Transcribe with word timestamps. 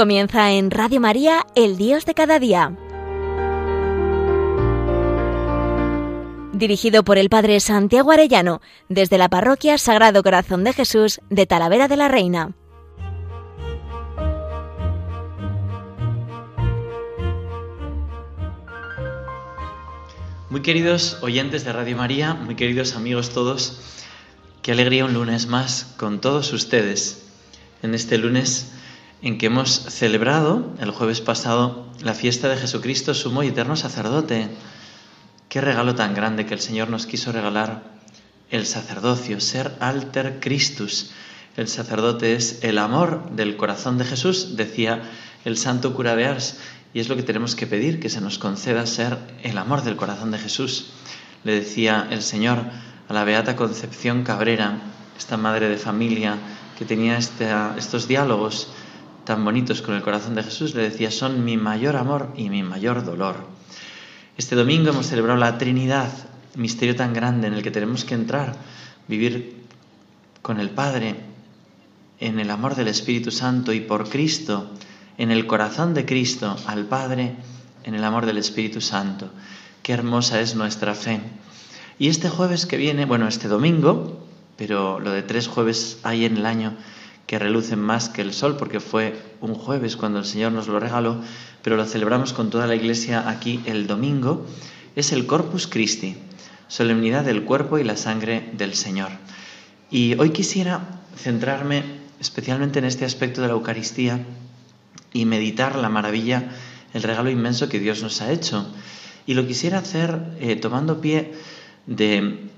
Comienza 0.00 0.50
en 0.52 0.70
Radio 0.70 0.98
María, 0.98 1.46
El 1.54 1.76
Dios 1.76 2.06
de 2.06 2.14
cada 2.14 2.38
día. 2.38 2.74
Dirigido 6.54 7.04
por 7.04 7.18
el 7.18 7.28
Padre 7.28 7.60
Santiago 7.60 8.10
Arellano, 8.10 8.62
desde 8.88 9.18
la 9.18 9.28
Parroquia 9.28 9.76
Sagrado 9.76 10.22
Corazón 10.22 10.64
de 10.64 10.72
Jesús 10.72 11.20
de 11.28 11.44
Talavera 11.44 11.86
de 11.86 11.98
la 11.98 12.08
Reina. 12.08 12.54
Muy 20.48 20.62
queridos 20.62 21.18
oyentes 21.20 21.66
de 21.66 21.74
Radio 21.74 21.98
María, 21.98 22.32
muy 22.32 22.54
queridos 22.54 22.96
amigos 22.96 23.34
todos, 23.34 23.82
qué 24.62 24.72
alegría 24.72 25.04
un 25.04 25.12
lunes 25.12 25.46
más 25.46 25.92
con 25.98 26.22
todos 26.22 26.54
ustedes. 26.54 27.26
En 27.82 27.94
este 27.94 28.16
lunes 28.16 28.79
en 29.22 29.38
que 29.38 29.46
hemos 29.46 29.70
celebrado 29.70 30.70
el 30.80 30.90
jueves 30.90 31.20
pasado 31.20 31.86
la 32.02 32.14
fiesta 32.14 32.48
de 32.48 32.56
Jesucristo, 32.56 33.12
sumo 33.12 33.42
y 33.42 33.48
eterno 33.48 33.76
sacerdote. 33.76 34.48
Qué 35.48 35.60
regalo 35.60 35.94
tan 35.94 36.14
grande 36.14 36.46
que 36.46 36.54
el 36.54 36.60
Señor 36.60 36.88
nos 36.88 37.06
quiso 37.06 37.32
regalar 37.32 37.82
el 38.50 38.66
sacerdocio, 38.66 39.40
ser 39.40 39.76
alter 39.80 40.38
Christus. 40.40 41.10
El 41.56 41.68
sacerdote 41.68 42.34
es 42.34 42.60
el 42.62 42.78
amor 42.78 43.30
del 43.32 43.56
corazón 43.56 43.98
de 43.98 44.04
Jesús, 44.04 44.56
decía 44.56 45.02
el 45.44 45.56
santo 45.56 45.94
cura 45.94 46.16
de 46.16 46.26
Ars, 46.26 46.58
y 46.94 47.00
es 47.00 47.08
lo 47.08 47.16
que 47.16 47.22
tenemos 47.22 47.54
que 47.54 47.66
pedir, 47.66 48.00
que 48.00 48.08
se 48.08 48.20
nos 48.20 48.38
conceda 48.38 48.86
ser 48.86 49.18
el 49.42 49.58
amor 49.58 49.82
del 49.82 49.96
corazón 49.96 50.30
de 50.30 50.38
Jesús. 50.38 50.90
Le 51.44 51.52
decía 51.52 52.08
el 52.10 52.22
Señor 52.22 52.58
a 53.08 53.12
la 53.12 53.24
Beata 53.24 53.56
Concepción 53.56 54.24
Cabrera, 54.24 54.80
esta 55.18 55.36
madre 55.36 55.68
de 55.68 55.76
familia 55.76 56.38
que 56.78 56.84
tenía 56.84 57.18
estos 57.18 58.08
diálogos 58.08 58.68
tan 59.30 59.44
bonitos 59.44 59.80
con 59.80 59.94
el 59.94 60.02
corazón 60.02 60.34
de 60.34 60.42
Jesús, 60.42 60.74
le 60.74 60.82
decía, 60.82 61.12
son 61.12 61.44
mi 61.44 61.56
mayor 61.56 61.94
amor 61.94 62.32
y 62.36 62.50
mi 62.50 62.64
mayor 62.64 63.04
dolor. 63.04 63.36
Este 64.36 64.56
domingo 64.56 64.90
hemos 64.90 65.06
celebrado 65.06 65.38
la 65.38 65.56
Trinidad, 65.56 66.10
misterio 66.56 66.96
tan 66.96 67.14
grande 67.14 67.46
en 67.46 67.54
el 67.54 67.62
que 67.62 67.70
tenemos 67.70 68.04
que 68.04 68.14
entrar, 68.14 68.56
vivir 69.06 69.62
con 70.42 70.58
el 70.58 70.70
Padre, 70.70 71.14
en 72.18 72.40
el 72.40 72.50
amor 72.50 72.74
del 72.74 72.88
Espíritu 72.88 73.30
Santo 73.30 73.72
y 73.72 73.78
por 73.78 74.08
Cristo, 74.08 74.68
en 75.16 75.30
el 75.30 75.46
corazón 75.46 75.94
de 75.94 76.04
Cristo, 76.04 76.56
al 76.66 76.86
Padre, 76.86 77.36
en 77.84 77.94
el 77.94 78.02
amor 78.02 78.26
del 78.26 78.38
Espíritu 78.38 78.80
Santo. 78.80 79.30
Qué 79.84 79.92
hermosa 79.92 80.40
es 80.40 80.56
nuestra 80.56 80.96
fe. 80.96 81.20
Y 82.00 82.08
este 82.08 82.30
jueves 82.30 82.66
que 82.66 82.76
viene, 82.76 83.04
bueno, 83.04 83.28
este 83.28 83.46
domingo, 83.46 84.26
pero 84.56 84.98
lo 84.98 85.12
de 85.12 85.22
tres 85.22 85.46
jueves 85.46 86.00
hay 86.02 86.24
en 86.24 86.36
el 86.36 86.46
año, 86.46 86.74
que 87.30 87.38
relucen 87.38 87.78
más 87.78 88.08
que 88.08 88.22
el 88.22 88.32
sol, 88.32 88.56
porque 88.56 88.80
fue 88.80 89.14
un 89.40 89.54
jueves 89.54 89.96
cuando 89.96 90.18
el 90.18 90.24
Señor 90.24 90.50
nos 90.50 90.66
lo 90.66 90.80
regaló, 90.80 91.20
pero 91.62 91.76
lo 91.76 91.84
celebramos 91.84 92.32
con 92.32 92.50
toda 92.50 92.66
la 92.66 92.74
iglesia 92.74 93.28
aquí 93.30 93.60
el 93.66 93.86
domingo, 93.86 94.48
es 94.96 95.12
el 95.12 95.26
Corpus 95.26 95.68
Christi, 95.68 96.16
solemnidad 96.66 97.24
del 97.24 97.44
cuerpo 97.44 97.78
y 97.78 97.84
la 97.84 97.96
sangre 97.96 98.50
del 98.54 98.74
Señor. 98.74 99.10
Y 99.92 100.18
hoy 100.18 100.30
quisiera 100.30 100.80
centrarme 101.16 101.84
especialmente 102.18 102.80
en 102.80 102.86
este 102.86 103.04
aspecto 103.04 103.42
de 103.42 103.46
la 103.46 103.52
Eucaristía 103.52 104.18
y 105.12 105.24
meditar 105.24 105.76
la 105.76 105.88
maravilla, 105.88 106.50
el 106.94 107.04
regalo 107.04 107.30
inmenso 107.30 107.68
que 107.68 107.78
Dios 107.78 108.02
nos 108.02 108.20
ha 108.22 108.32
hecho. 108.32 108.66
Y 109.24 109.34
lo 109.34 109.46
quisiera 109.46 109.78
hacer 109.78 110.20
eh, 110.40 110.56
tomando 110.56 111.00
pie 111.00 111.32
de 111.86 112.50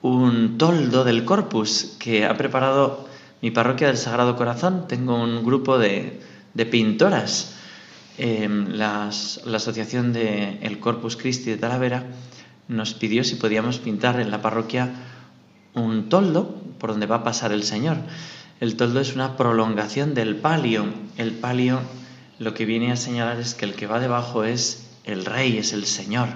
un 0.00 0.56
toldo 0.56 1.04
del 1.04 1.26
Corpus 1.26 1.96
que 1.98 2.24
ha 2.24 2.34
preparado 2.38 3.12
mi 3.44 3.50
parroquia 3.50 3.88
del 3.88 3.98
Sagrado 3.98 4.36
Corazón 4.36 4.88
tengo 4.88 5.22
un 5.22 5.44
grupo 5.44 5.76
de, 5.76 6.18
pintoras. 6.70 7.54
Em, 8.16 8.68
la 8.70 9.08
Asociación 9.08 10.14
de 10.14 10.60
El 10.62 10.80
Corpus 10.80 11.18
Christi 11.18 11.50
de 11.50 11.58
Talavera 11.58 12.04
nos 12.68 12.94
pidió 12.94 13.22
si 13.22 13.34
podíamos 13.34 13.80
pintar 13.80 14.18
en 14.18 14.30
la 14.30 14.40
parroquia 14.40 14.94
un 15.74 16.08
toldo 16.08 16.54
por 16.78 16.92
donde 16.92 17.04
va 17.04 17.16
a 17.16 17.22
pasar 17.22 17.52
el 17.52 17.64
Señor. 17.64 17.98
El 18.60 18.76
toldo 18.76 19.00
es 19.00 19.14
una 19.14 19.36
prolongación 19.36 20.14
del 20.14 20.36
palio. 20.36 20.86
El 21.18 21.32
palio 21.32 21.82
lo 22.38 22.54
que 22.54 22.64
viene 22.64 22.92
a 22.92 22.96
señalar 22.96 23.38
es 23.40 23.52
que 23.52 23.66
el 23.66 23.74
que 23.74 23.86
va 23.86 24.00
debajo 24.00 24.44
es 24.44 24.88
el 25.04 25.26
rey, 25.26 25.58
es 25.58 25.74
el 25.74 25.84
Señor. 25.84 26.28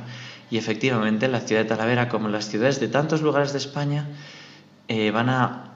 Y 0.50 0.58
efectivamente 0.58 1.26
la 1.26 1.40
ciudad 1.40 1.62
de 1.62 1.68
Talavera, 1.70 2.10
como 2.10 2.28
las 2.28 2.50
ciudades 2.50 2.80
de 2.80 2.88
tantos 2.88 3.22
lugares 3.22 3.52
de 3.52 3.58
España, 3.60 4.08
eh, 4.88 5.10
van 5.10 5.30
a 5.30 5.67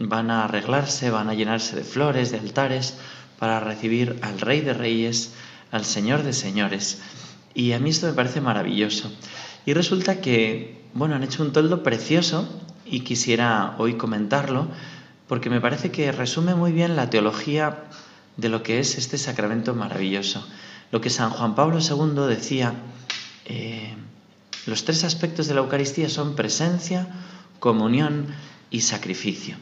van 0.00 0.30
a 0.30 0.44
arreglarse, 0.44 1.10
van 1.10 1.28
a 1.28 1.34
llenarse 1.34 1.76
de 1.76 1.84
flores, 1.84 2.32
de 2.32 2.38
altares, 2.38 2.96
para 3.38 3.60
recibir 3.60 4.18
al 4.22 4.40
Rey 4.40 4.60
de 4.60 4.74
Reyes, 4.74 5.32
al 5.70 5.84
Señor 5.84 6.22
de 6.22 6.32
Señores. 6.32 7.00
Y 7.54 7.72
a 7.72 7.78
mí 7.78 7.90
esto 7.90 8.06
me 8.06 8.14
parece 8.14 8.40
maravilloso. 8.40 9.12
Y 9.66 9.74
resulta 9.74 10.20
que, 10.20 10.84
bueno, 10.94 11.14
han 11.14 11.22
hecho 11.22 11.42
un 11.42 11.52
toldo 11.52 11.82
precioso 11.82 12.48
y 12.86 13.00
quisiera 13.00 13.74
hoy 13.78 13.94
comentarlo 13.94 14.68
porque 15.28 15.50
me 15.50 15.60
parece 15.60 15.92
que 15.92 16.10
resume 16.10 16.54
muy 16.54 16.72
bien 16.72 16.96
la 16.96 17.08
teología 17.08 17.84
de 18.36 18.48
lo 18.48 18.62
que 18.62 18.80
es 18.80 18.98
este 18.98 19.18
sacramento 19.18 19.74
maravilloso. 19.74 20.44
Lo 20.90 21.00
que 21.00 21.10
San 21.10 21.30
Juan 21.30 21.54
Pablo 21.54 21.78
II 21.78 22.26
decía, 22.26 22.74
eh, 23.44 23.94
los 24.66 24.84
tres 24.84 25.04
aspectos 25.04 25.46
de 25.46 25.54
la 25.54 25.60
Eucaristía 25.60 26.08
son 26.08 26.34
presencia, 26.34 27.06
comunión 27.60 28.26
y 28.70 28.80
sacrificio. 28.80 29.56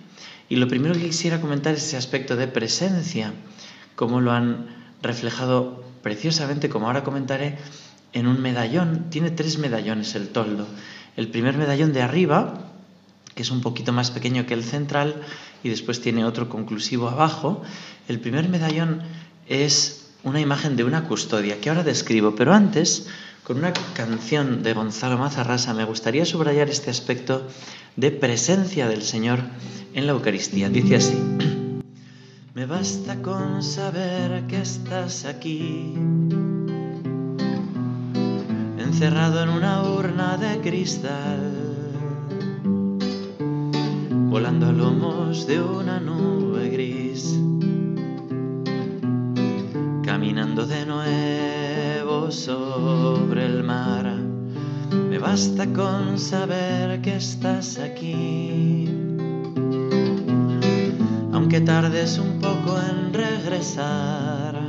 Y 0.49 0.57
lo 0.57 0.69
primero 0.69 0.95
que 0.95 1.07
quisiera 1.07 1.41
comentar 1.41 1.75
es 1.75 1.85
ese 1.85 1.97
aspecto 1.97 2.37
de 2.37 2.49
presencia, 2.49 3.33
cómo 3.97 4.21
lo 4.21 4.33
han 4.33 4.69
reflejado 5.03 5.85
preciosamente, 6.03 6.69
como 6.69 6.87
ahora 6.87 7.05
comentaré, 7.05 7.59
en 8.13 8.27
un 8.27 8.41
medallón. 8.41 9.11
Tiene 9.11 9.31
tres 9.31 9.59
medallones 9.59 10.15
el 10.15 10.29
toldo. 10.29 10.67
El 11.17 11.29
primer 11.29 11.59
medallón 11.59 11.93
de 11.93 12.03
arriba, 12.03 12.73
que 13.35 13.43
es 13.43 13.51
un 13.51 13.61
poquito 13.61 13.93
más 13.93 14.11
pequeño 14.11 14.47
que 14.47 14.55
el 14.55 14.65
central, 14.65 15.23
y 15.63 15.69
después 15.69 16.01
tiene 16.01 16.25
otro 16.25 16.49
conclusivo 16.49 17.09
abajo. 17.09 17.63
El 18.09 18.21
primer 18.21 18.49
medallón 18.49 19.03
es 19.49 20.11
una 20.25 20.41
imagen 20.41 20.77
de 20.77 20.85
una 20.85 21.05
custodia, 21.05 21.61
que 21.61 21.69
ahora 21.69 21.83
describo, 21.83 22.35
pero 22.35 22.55
antes, 22.55 23.09
con 23.49 23.57
una 23.57 23.73
canción 23.95 24.63
de 24.63 24.75
Gonzalo 24.75 25.17
Mazarrasa, 25.17 25.73
me 25.73 25.85
gustaría 25.85 26.27
subrayar 26.27 26.69
este 26.69 26.91
aspecto 26.91 27.49
de 27.97 28.11
presencia 28.11 28.87
del 28.89 29.01
Señor 29.01 29.41
en 29.95 30.07
la 30.07 30.13
Eucaristía. 30.13 30.69
Dice 30.69 30.97
así, 30.97 31.19
me 32.53 32.67
basta 32.67 33.23
con 33.23 33.63
saber 33.63 34.47
que 34.49 34.61
estás 34.61 35.25
aquí, 35.25 35.95
encerrado 38.77 39.43
en 39.43 39.49
una 39.49 39.83
urna 39.83 40.37
de 40.37 40.61
cristal, 40.61 41.41
volando 44.29 44.67
a 44.67 44.73
lomos 44.73 45.47
de 45.47 45.63
una 45.63 45.99
nube 46.01 46.69
gris, 46.69 47.41
caminando 50.05 50.67
de 50.67 50.85
nuevo 50.85 51.48
sobre 52.31 53.47
el 53.47 53.65
mar 53.65 54.15
me 55.11 55.19
basta 55.19 55.67
con 55.73 56.19
saber 56.19 57.01
que 57.01 57.17
estás 57.17 57.79
aquí. 57.79 58.87
Aunque 61.33 61.61
tardes 61.61 62.19
un 62.19 62.41
poco 62.41 62.79
en 62.79 63.13
regresar, 63.13 64.61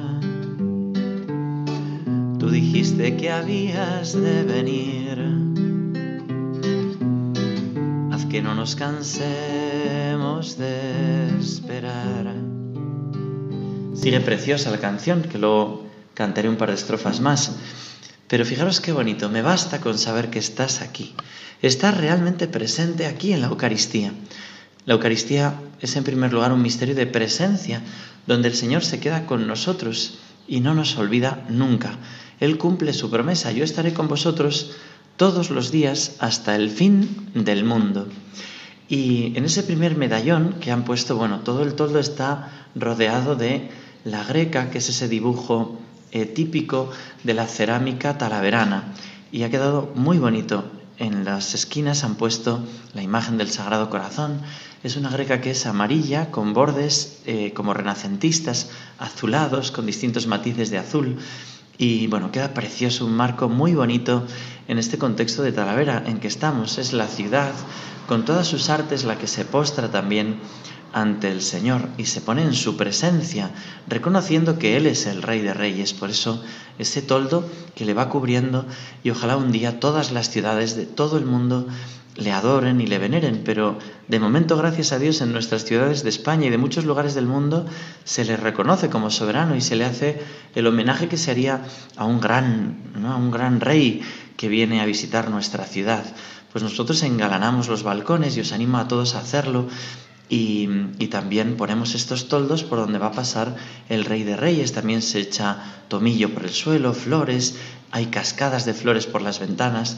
tú 2.39 2.49
dijiste 2.49 3.17
que 3.17 3.31
habías 3.31 4.13
de 4.13 4.43
venir. 4.43 5.19
Haz 8.11 8.25
que 8.25 8.41
no 8.41 8.55
nos 8.55 8.75
cansemos 8.75 10.57
de 10.57 11.37
esperar. 11.39 12.33
Sigue 13.93 14.21
preciosa 14.21 14.71
la 14.71 14.77
canción, 14.77 15.21
que 15.23 15.37
luego 15.37 15.78
cantaré 16.19 16.49
un 16.49 16.57
par 16.57 16.67
de 16.67 16.75
estrofas 16.75 17.21
más. 17.21 17.55
Pero 18.27 18.43
fijaros 18.43 18.81
qué 18.81 18.91
bonito, 18.91 19.29
me 19.29 19.41
basta 19.41 19.79
con 19.79 19.97
saber 19.97 20.29
que 20.29 20.39
estás 20.39 20.81
aquí. 20.81 21.15
Estás 21.61 21.95
realmente 21.95 22.49
presente 22.49 23.05
aquí 23.05 23.31
en 23.31 23.39
la 23.39 23.47
Eucaristía. 23.47 24.11
La 24.85 24.95
Eucaristía 24.95 25.55
es 25.79 25.95
en 25.95 26.03
primer 26.03 26.33
lugar 26.33 26.51
un 26.51 26.61
misterio 26.61 26.93
de 26.93 27.07
presencia, 27.07 27.81
donde 28.27 28.49
el 28.49 28.55
Señor 28.55 28.83
se 28.83 28.99
queda 28.99 29.25
con 29.25 29.47
nosotros 29.47 30.19
y 30.45 30.59
no 30.59 30.73
nos 30.73 30.97
olvida 30.97 31.45
nunca. 31.47 31.97
Él 32.41 32.57
cumple 32.57 32.91
su 32.91 33.09
promesa, 33.09 33.53
yo 33.53 33.63
estaré 33.63 33.93
con 33.93 34.09
vosotros 34.09 34.71
todos 35.15 35.49
los 35.51 35.71
días 35.71 36.17
hasta 36.19 36.53
el 36.57 36.69
fin 36.69 37.29
del 37.33 37.63
mundo. 37.63 38.09
Y 38.89 39.37
en 39.37 39.45
ese 39.45 39.63
primer 39.63 39.95
medallón 39.95 40.55
que 40.59 40.71
han 40.71 40.83
puesto, 40.83 41.15
bueno, 41.15 41.39
todo 41.45 41.63
el 41.63 41.75
toldo 41.75 41.99
está 41.99 42.67
rodeado 42.75 43.37
de 43.37 43.69
la 44.03 44.25
greca, 44.25 44.69
que 44.69 44.79
es 44.79 44.89
ese 44.89 45.07
dibujo 45.07 45.79
eh, 46.11 46.25
típico 46.25 46.91
de 47.23 47.33
la 47.33 47.47
cerámica 47.47 48.17
talaverana 48.17 48.93
y 49.31 49.43
ha 49.43 49.49
quedado 49.49 49.91
muy 49.95 50.17
bonito. 50.17 50.63
En 50.97 51.23
las 51.23 51.53
esquinas 51.53 52.03
han 52.03 52.15
puesto 52.15 52.61
la 52.93 53.01
imagen 53.01 53.37
del 53.37 53.49
Sagrado 53.49 53.89
Corazón, 53.89 54.41
Es 54.81 54.95
una 54.95 55.09
greca 55.09 55.41
que 55.41 55.51
es 55.51 55.65
amarilla, 55.65 56.31
con 56.31 56.53
bordes 56.53 57.21
eh, 57.25 57.51
como 57.53 57.73
renacentistas, 57.73 58.69
azulados, 58.97 59.71
con 59.71 59.85
distintos 59.85 60.25
matices 60.25 60.69
de 60.69 60.77
azul. 60.77 61.17
Y 61.77 62.07
bueno, 62.07 62.31
queda 62.31 62.53
precioso, 62.53 63.05
un 63.05 63.13
marco 63.13 63.49
muy 63.49 63.73
bonito 63.73 64.25
en 64.69 64.77
este 64.77 64.97
contexto 64.97 65.41
de 65.41 65.51
Talavera 65.51 66.03
en 66.05 66.19
que 66.19 66.27
estamos. 66.27 66.77
Es 66.77 66.93
la 66.93 67.07
ciudad, 67.07 67.51
con 68.07 68.23
todas 68.23 68.47
sus 68.47 68.69
artes, 68.69 69.03
la 69.03 69.17
que 69.17 69.27
se 69.27 69.43
postra 69.43 69.91
también 69.91 70.39
ante 70.93 71.31
el 71.31 71.41
Señor 71.41 71.89
y 71.97 72.05
se 72.05 72.21
pone 72.21 72.43
en 72.43 72.53
su 72.53 72.77
presencia, 72.77 73.49
reconociendo 73.87 74.57
que 74.57 74.77
Él 74.77 74.85
es 74.85 75.07
el 75.07 75.23
Rey 75.23 75.41
de 75.41 75.53
Reyes. 75.53 75.93
Por 75.93 76.11
eso 76.11 76.43
ese 76.77 77.01
toldo 77.01 77.49
que 77.75 77.83
le 77.83 77.95
va 77.95 78.09
cubriendo 78.09 78.65
y 79.03 79.09
ojalá 79.09 79.37
un 79.37 79.51
día 79.51 79.79
todas 79.79 80.11
las 80.11 80.29
ciudades 80.29 80.75
de 80.75 80.85
todo 80.85 81.17
el 81.17 81.25
mundo 81.25 81.67
le 82.15 82.31
adoren 82.31 82.81
y 82.81 82.85
le 82.87 82.97
veneren, 82.97 83.41
pero 83.45 83.79
de 84.07 84.19
momento, 84.19 84.57
gracias 84.57 84.91
a 84.91 84.99
Dios, 84.99 85.21
en 85.21 85.31
nuestras 85.31 85.63
ciudades 85.63 86.03
de 86.03 86.09
España 86.09 86.47
y 86.47 86.49
de 86.49 86.57
muchos 86.57 86.83
lugares 86.83 87.15
del 87.15 87.27
mundo 87.27 87.65
se 88.03 88.25
le 88.25 88.35
reconoce 88.35 88.89
como 88.89 89.09
soberano 89.09 89.55
y 89.55 89.61
se 89.61 89.75
le 89.75 89.85
hace 89.85 90.21
el 90.53 90.67
homenaje 90.67 91.07
que 91.07 91.17
se 91.17 91.31
haría 91.31 91.63
a 91.95 92.05
un 92.05 92.19
gran, 92.19 92.77
a 93.05 93.15
un 93.15 93.31
gran 93.31 93.61
rey 93.61 94.01
que 94.39 94.47
viene 94.47 94.79
a 94.79 94.85
visitar 94.85 95.29
nuestra 95.29 95.65
ciudad. 95.65 96.05
Pues 96.53 96.63
nosotros 96.63 97.03
engalanamos 97.03 97.67
los 97.67 97.83
balcones 97.83 98.37
y 98.37 98.39
os 98.39 98.53
animo 98.53 98.77
a 98.77 98.87
todos 98.87 99.15
a 99.15 99.19
hacerlo 99.19 99.67
y, 100.29 100.65
también 101.11 101.57
ponemos 101.57 101.93
estos 101.93 102.29
toldos 102.29 102.63
por 102.63 102.79
donde 102.79 102.99
va 102.99 103.07
a 103.07 103.11
pasar 103.11 103.57
el 103.89 104.05
rey 104.05 104.23
de 104.23 104.37
reyes. 104.37 104.71
También 104.71 105.01
se 105.01 105.19
echa 105.19 105.57
tomillo 105.89 106.33
por 106.33 106.43
el 106.45 106.51
suelo, 106.51 106.93
flores, 106.93 107.55
hay 107.91 108.05
cascadas 108.05 108.63
de 108.63 108.73
flores 108.73 109.07
por 109.07 109.21
las 109.21 109.39
ventanas, 109.41 109.97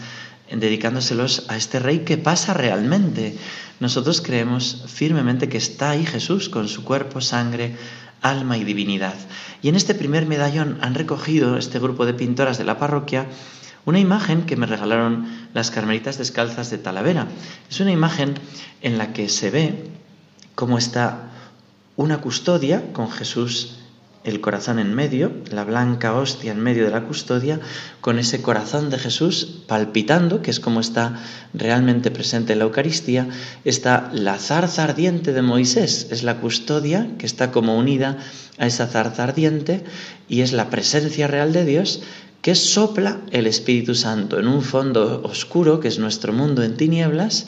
dedicándoselos 0.49 1.45
a 1.47 1.55
este 1.55 1.77
rey 1.77 1.99
que 1.99 2.17
pasa 2.17 2.55
realmente. 2.55 3.37
Nosotros 3.79 4.21
creemos 4.21 4.85
firmemente 4.87 5.49
que 5.49 5.57
está 5.57 5.91
ahí 5.91 6.03
Jesús 6.03 6.49
con 6.49 6.67
su 6.67 6.83
cuerpo, 6.83 7.21
sangre, 7.21 7.75
alma 8.23 8.57
y 8.57 8.63
divinidad. 8.63 9.15
Y 9.61 9.69
en 9.69 9.75
este 9.75 9.93
primer 9.93 10.25
medallón 10.25 10.79
han 10.81 10.95
recogido 10.95 11.57
este 11.57 11.77
grupo 11.77 12.07
de 12.07 12.15
pintoras 12.15 12.57
de 12.57 12.63
la 12.63 12.79
parroquia 12.79 13.27
una 13.85 13.99
imagen 13.99 14.43
que 14.43 14.55
me 14.55 14.67
regalaron 14.67 15.27
las 15.53 15.71
Carmelitas 15.71 16.17
Descalzas 16.17 16.69
de 16.69 16.77
Talavera. 16.77 17.27
Es 17.69 17.79
una 17.79 17.91
imagen 17.91 18.35
en 18.81 18.97
la 18.97 19.13
que 19.13 19.29
se 19.29 19.49
ve 19.49 19.89
cómo 20.55 20.77
está 20.77 21.31
una 21.95 22.21
custodia 22.21 22.93
con 22.93 23.11
Jesús 23.11 23.77
el 24.23 24.39
corazón 24.39 24.77
en 24.77 24.93
medio, 24.93 25.31
la 25.49 25.63
blanca 25.63 26.13
hostia 26.13 26.51
en 26.51 26.59
medio 26.59 26.85
de 26.85 26.91
la 26.91 27.05
custodia, 27.05 27.59
con 28.01 28.19
ese 28.19 28.41
corazón 28.41 28.89
de 28.89 28.99
Jesús 28.99 29.63
palpitando, 29.67 30.41
que 30.41 30.51
es 30.51 30.59
como 30.59 30.79
está 30.79 31.19
realmente 31.53 32.11
presente 32.11 32.53
en 32.53 32.59
la 32.59 32.65
Eucaristía, 32.65 33.27
está 33.65 34.11
la 34.13 34.37
zarza 34.37 34.83
ardiente 34.83 35.33
de 35.33 35.41
Moisés, 35.41 36.07
es 36.11 36.21
la 36.23 36.37
custodia 36.37 37.09
que 37.17 37.25
está 37.25 37.51
como 37.51 37.77
unida 37.77 38.17
a 38.59 38.67
esa 38.67 38.85
zarza 38.85 39.23
ardiente 39.23 39.83
y 40.29 40.41
es 40.41 40.53
la 40.53 40.69
presencia 40.69 41.27
real 41.27 41.51
de 41.51 41.65
Dios 41.65 42.03
que 42.41 42.55
sopla 42.55 43.21
el 43.31 43.47
Espíritu 43.47 43.95
Santo 43.95 44.39
en 44.39 44.47
un 44.47 44.63
fondo 44.63 45.21
oscuro, 45.23 45.79
que 45.79 45.87
es 45.87 45.99
nuestro 45.99 46.33
mundo 46.33 46.63
en 46.63 46.75
tinieblas, 46.75 47.47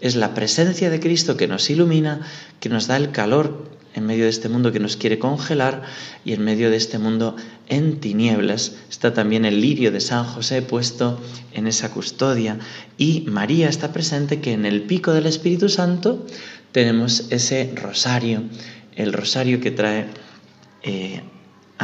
es 0.00 0.16
la 0.16 0.34
presencia 0.34 0.90
de 0.90 1.00
Cristo 1.00 1.36
que 1.36 1.48
nos 1.48 1.70
ilumina, 1.70 2.20
que 2.60 2.68
nos 2.68 2.86
da 2.86 2.96
el 2.96 3.10
calor 3.10 3.72
en 3.94 4.06
medio 4.06 4.24
de 4.24 4.30
este 4.30 4.48
mundo 4.48 4.72
que 4.72 4.80
nos 4.80 4.96
quiere 4.96 5.18
congelar 5.18 5.82
y 6.24 6.32
en 6.32 6.42
medio 6.44 6.68
de 6.68 6.76
este 6.76 6.98
mundo 6.98 7.36
en 7.68 8.00
tinieblas. 8.00 8.72
Está 8.90 9.14
también 9.14 9.44
el 9.44 9.60
lirio 9.60 9.92
de 9.92 10.00
San 10.00 10.24
José 10.24 10.62
puesto 10.62 11.18
en 11.52 11.66
esa 11.66 11.90
custodia 11.92 12.58
y 12.98 13.24
María 13.28 13.68
está 13.68 13.92
presente 13.92 14.40
que 14.40 14.52
en 14.52 14.66
el 14.66 14.82
pico 14.82 15.12
del 15.12 15.26
Espíritu 15.26 15.68
Santo 15.68 16.26
tenemos 16.72 17.28
ese 17.30 17.72
rosario, 17.76 18.42
el 18.96 19.12
rosario 19.12 19.60
que 19.60 19.70
trae 19.70 20.06
eh, 20.82 21.22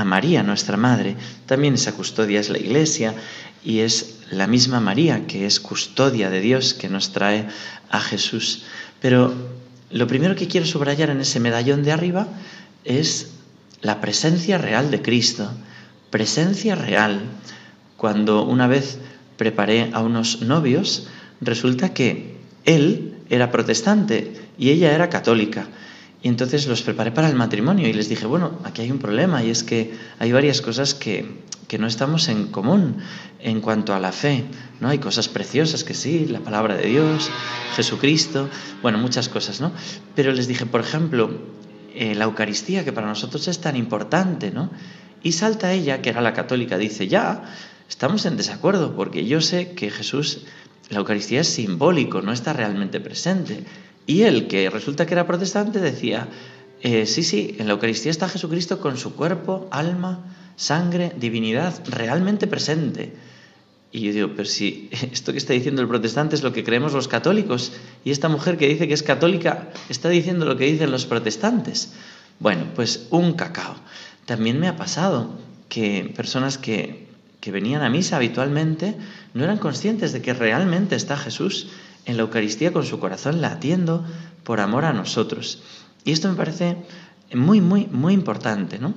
a 0.00 0.04
María, 0.04 0.42
nuestra 0.42 0.76
Madre. 0.76 1.16
También 1.46 1.74
esa 1.74 1.92
custodia 1.92 2.40
es 2.40 2.48
la 2.48 2.58
Iglesia 2.58 3.14
y 3.64 3.80
es 3.80 4.20
la 4.30 4.46
misma 4.46 4.80
María 4.80 5.26
que 5.26 5.46
es 5.46 5.60
custodia 5.60 6.30
de 6.30 6.40
Dios 6.40 6.74
que 6.74 6.88
nos 6.88 7.12
trae 7.12 7.46
a 7.90 8.00
Jesús. 8.00 8.64
Pero 9.00 9.34
lo 9.90 10.06
primero 10.06 10.36
que 10.36 10.48
quiero 10.48 10.66
subrayar 10.66 11.10
en 11.10 11.20
ese 11.20 11.40
medallón 11.40 11.82
de 11.82 11.92
arriba 11.92 12.28
es 12.84 13.30
la 13.82 14.00
presencia 14.00 14.58
real 14.58 14.90
de 14.90 15.02
Cristo. 15.02 15.50
Presencia 16.10 16.74
real. 16.74 17.20
Cuando 17.96 18.44
una 18.44 18.66
vez 18.66 18.98
preparé 19.36 19.90
a 19.92 20.00
unos 20.00 20.42
novios, 20.42 21.08
resulta 21.40 21.92
que 21.92 22.36
él 22.64 23.14
era 23.28 23.50
protestante 23.50 24.32
y 24.58 24.70
ella 24.70 24.92
era 24.92 25.08
católica. 25.08 25.68
Y 26.22 26.28
entonces 26.28 26.66
los 26.66 26.82
preparé 26.82 27.12
para 27.12 27.28
el 27.28 27.34
matrimonio 27.34 27.88
y 27.88 27.92
les 27.92 28.08
dije, 28.08 28.26
bueno, 28.26 28.58
aquí 28.64 28.82
hay 28.82 28.90
un 28.90 28.98
problema 28.98 29.42
y 29.42 29.50
es 29.50 29.64
que 29.64 29.94
hay 30.18 30.32
varias 30.32 30.60
cosas 30.60 30.94
que, 30.94 31.26
que 31.66 31.78
no 31.78 31.86
estamos 31.86 32.28
en 32.28 32.48
común 32.48 32.96
en 33.38 33.60
cuanto 33.60 33.94
a 33.94 34.00
la 34.00 34.12
fe. 34.12 34.44
¿no? 34.80 34.88
Hay 34.88 34.98
cosas 34.98 35.28
preciosas 35.28 35.84
que 35.84 35.94
sí, 35.94 36.26
la 36.26 36.40
palabra 36.40 36.76
de 36.76 36.88
Dios, 36.88 37.30
Jesucristo, 37.76 38.48
bueno, 38.82 38.98
muchas 38.98 39.28
cosas, 39.28 39.60
¿no? 39.60 39.72
Pero 40.14 40.32
les 40.32 40.48
dije, 40.48 40.66
por 40.66 40.80
ejemplo, 40.80 41.30
eh, 41.94 42.14
la 42.14 42.24
Eucaristía, 42.24 42.84
que 42.84 42.92
para 42.92 43.06
nosotros 43.06 43.46
es 43.48 43.60
tan 43.60 43.76
importante, 43.76 44.50
¿no? 44.50 44.70
Y 45.22 45.32
salta 45.32 45.72
ella, 45.72 46.02
que 46.02 46.10
era 46.10 46.20
la 46.20 46.34
católica, 46.34 46.76
dice, 46.76 47.08
ya, 47.08 47.44
estamos 47.88 48.26
en 48.26 48.36
desacuerdo, 48.36 48.96
porque 48.96 49.26
yo 49.26 49.40
sé 49.40 49.72
que 49.72 49.90
Jesús, 49.90 50.40
la 50.88 50.98
Eucaristía 50.98 51.42
es 51.42 51.48
simbólico, 51.48 52.22
no 52.22 52.32
está 52.32 52.52
realmente 52.52 53.00
presente. 53.00 53.64
Y 54.10 54.24
él, 54.24 54.48
que 54.48 54.68
resulta 54.70 55.06
que 55.06 55.14
era 55.14 55.24
protestante, 55.24 55.78
decía, 55.78 56.26
eh, 56.82 57.06
sí, 57.06 57.22
sí, 57.22 57.54
en 57.60 57.68
la 57.68 57.74
Eucaristía 57.74 58.10
está 58.10 58.28
Jesucristo 58.28 58.80
con 58.80 58.98
su 58.98 59.14
cuerpo, 59.14 59.68
alma, 59.70 60.34
sangre, 60.56 61.12
divinidad 61.16 61.80
realmente 61.86 62.48
presente. 62.48 63.14
Y 63.92 64.00
yo 64.00 64.12
digo, 64.12 64.30
pero 64.34 64.48
si 64.48 64.88
esto 65.12 65.30
que 65.30 65.38
está 65.38 65.52
diciendo 65.52 65.80
el 65.80 65.86
protestante 65.86 66.34
es 66.34 66.42
lo 66.42 66.52
que 66.52 66.64
creemos 66.64 66.92
los 66.92 67.06
católicos, 67.06 67.72
y 68.04 68.10
esta 68.10 68.28
mujer 68.28 68.56
que 68.56 68.66
dice 68.66 68.88
que 68.88 68.94
es 68.94 69.04
católica 69.04 69.70
está 69.88 70.08
diciendo 70.08 70.44
lo 70.44 70.56
que 70.56 70.64
dicen 70.64 70.90
los 70.90 71.06
protestantes. 71.06 71.92
Bueno, 72.40 72.64
pues 72.74 73.06
un 73.10 73.34
cacao. 73.34 73.76
También 74.24 74.58
me 74.58 74.66
ha 74.66 74.76
pasado 74.76 75.38
que 75.68 76.12
personas 76.16 76.58
que, 76.58 77.06
que 77.38 77.52
venían 77.52 77.82
a 77.82 77.90
misa 77.90 78.16
habitualmente 78.16 78.96
no 79.34 79.44
eran 79.44 79.58
conscientes 79.58 80.12
de 80.12 80.20
que 80.20 80.34
realmente 80.34 80.96
está 80.96 81.16
Jesús 81.16 81.68
en 82.06 82.16
la 82.16 82.22
Eucaristía 82.22 82.72
con 82.72 82.84
su 82.84 82.98
corazón 82.98 83.40
latiendo 83.40 84.04
por 84.44 84.60
amor 84.60 84.84
a 84.84 84.92
nosotros. 84.92 85.62
Y 86.04 86.12
esto 86.12 86.28
me 86.28 86.34
parece 86.34 86.76
muy, 87.34 87.60
muy, 87.60 87.86
muy 87.86 88.14
importante, 88.14 88.78
¿no? 88.78 88.94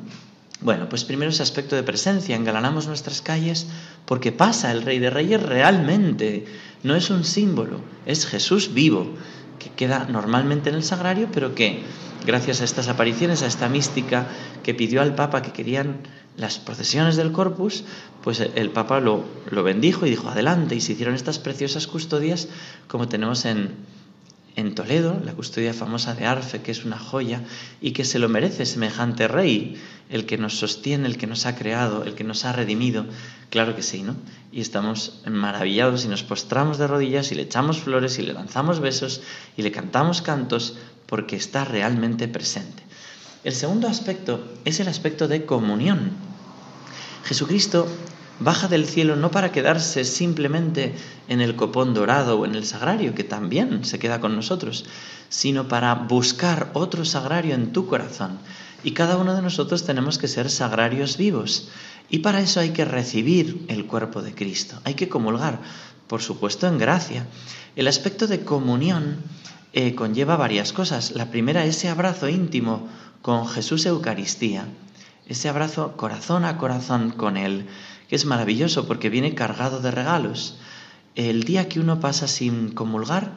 Bueno, 0.61 0.87
pues 0.87 1.03
primero 1.03 1.29
ese 1.29 1.43
aspecto 1.43 1.75
de 1.75 1.83
presencia, 1.83 2.37
engalanamos 2.37 2.87
nuestras 2.87 3.21
calles 3.21 3.67
porque 4.05 4.31
pasa 4.31 4.71
el 4.71 4.81
Rey 4.81 4.99
de 4.99 5.09
Reyes 5.09 5.43
realmente, 5.43 6.45
no 6.83 6.95
es 6.95 7.09
un 7.09 7.25
símbolo, 7.25 7.81
es 8.05 8.25
Jesús 8.25 8.73
vivo, 8.73 9.13
que 9.59 9.69
queda 9.71 10.05
normalmente 10.09 10.69
en 10.69 10.75
el 10.75 10.83
sagrario, 10.83 11.27
pero 11.33 11.53
que 11.53 11.83
gracias 12.25 12.61
a 12.61 12.63
estas 12.63 12.87
apariciones, 12.87 13.41
a 13.41 13.47
esta 13.47 13.67
mística 13.67 14.27
que 14.63 14.73
pidió 14.73 15.01
al 15.01 15.15
Papa 15.15 15.41
que 15.41 15.51
querían 15.51 15.97
las 16.37 16.59
procesiones 16.59 17.15
del 17.15 17.31
corpus, 17.31 17.83
pues 18.23 18.39
el 18.39 18.69
Papa 18.71 18.99
lo, 18.99 19.23
lo 19.51 19.63
bendijo 19.63 20.05
y 20.05 20.09
dijo 20.09 20.29
adelante, 20.29 20.75
y 20.75 20.81
se 20.81 20.93
hicieron 20.93 21.15
estas 21.15 21.39
preciosas 21.39 21.87
custodias 21.87 22.47
como 22.87 23.07
tenemos 23.07 23.45
en, 23.45 23.75
en 24.55 24.75
Toledo, 24.75 25.19
la 25.23 25.33
custodia 25.33 25.73
famosa 25.73 26.13
de 26.13 26.25
Arfe, 26.25 26.61
que 26.61 26.71
es 26.71 26.85
una 26.85 26.97
joya 26.97 27.41
y 27.81 27.91
que 27.91 28.05
se 28.05 28.19
lo 28.19 28.29
merece 28.29 28.65
semejante 28.65 29.27
rey, 29.27 29.81
el 30.09 30.25
que 30.25 30.37
nos 30.37 30.57
sostiene, 30.57 31.07
el 31.07 31.17
que 31.17 31.27
nos 31.27 31.45
ha 31.45 31.55
creado, 31.55 32.03
el 32.03 32.13
que 32.13 32.23
nos 32.23 32.45
ha 32.45 32.51
redimido. 32.53 33.05
Claro 33.49 33.75
que 33.75 33.81
sí, 33.81 34.03
¿no? 34.03 34.15
Y 34.51 34.61
estamos 34.61 35.21
maravillados 35.25 36.05
y 36.05 36.07
nos 36.07 36.23
postramos 36.23 36.77
de 36.77 36.87
rodillas 36.87 37.31
y 37.31 37.35
le 37.35 37.43
echamos 37.43 37.79
flores 37.79 38.19
y 38.19 38.21
le 38.21 38.33
lanzamos 38.33 38.79
besos 38.79 39.21
y 39.57 39.63
le 39.63 39.71
cantamos 39.71 40.21
cantos 40.21 40.77
porque 41.07 41.35
está 41.35 41.65
realmente 41.65 42.27
presente. 42.27 42.83
El 43.43 43.53
segundo 43.53 43.89
aspecto 43.89 44.41
es 44.63 44.79
el 44.79 44.87
aspecto 44.87 45.27
de 45.27 45.45
comunión. 45.45 46.11
Jesucristo 47.25 47.87
baja 48.39 48.67
del 48.67 48.85
cielo 48.85 49.15
no 49.15 49.31
para 49.31 49.51
quedarse 49.51 50.05
simplemente 50.05 50.95
en 51.27 51.41
el 51.41 51.55
copón 51.55 51.93
dorado 51.93 52.39
o 52.39 52.45
en 52.45 52.55
el 52.55 52.65
sagrario, 52.65 53.13
que 53.13 53.23
también 53.23 53.83
se 53.83 53.99
queda 53.99 54.21
con 54.21 54.35
nosotros, 54.35 54.85
sino 55.29 55.67
para 55.67 55.93
buscar 55.93 56.71
otro 56.73 57.05
sagrario 57.05 57.53
en 57.53 57.73
tu 57.73 57.87
corazón. 57.87 58.39
Y 58.83 58.91
cada 58.91 59.17
uno 59.17 59.35
de 59.35 59.41
nosotros 59.41 59.85
tenemos 59.85 60.17
que 60.17 60.27
ser 60.27 60.49
sagrarios 60.49 61.17
vivos. 61.17 61.69
Y 62.09 62.19
para 62.19 62.41
eso 62.41 62.59
hay 62.59 62.71
que 62.71 62.85
recibir 62.85 63.65
el 63.67 63.85
cuerpo 63.85 64.21
de 64.21 64.35
Cristo, 64.35 64.79
hay 64.83 64.93
que 64.93 65.09
comulgar, 65.09 65.59
por 66.07 66.21
supuesto 66.21 66.67
en 66.67 66.77
gracia. 66.77 67.27
El 67.75 67.87
aspecto 67.87 68.27
de 68.27 68.43
comunión 68.43 69.17
eh, 69.73 69.95
conlleva 69.95 70.37
varias 70.37 70.73
cosas. 70.73 71.11
La 71.11 71.31
primera, 71.31 71.65
ese 71.65 71.89
abrazo 71.89 72.29
íntimo 72.29 72.87
con 73.23 73.47
Jesús 73.47 73.85
Eucaristía, 73.85 74.67
ese 75.27 75.47
abrazo 75.47 75.95
corazón 75.95 76.43
a 76.43 76.57
corazón 76.57 77.09
con 77.09 77.37
Él 77.37 77.65
que 78.09 78.17
es 78.17 78.25
maravilloso 78.25 78.85
porque 78.85 79.09
viene 79.09 79.33
cargado 79.33 79.79
de 79.79 79.91
regalos. 79.91 80.57
El 81.15 81.45
día 81.45 81.69
que 81.69 81.79
uno 81.79 82.01
pasa 82.01 82.27
sin 82.27 82.71
comulgar 82.71 83.31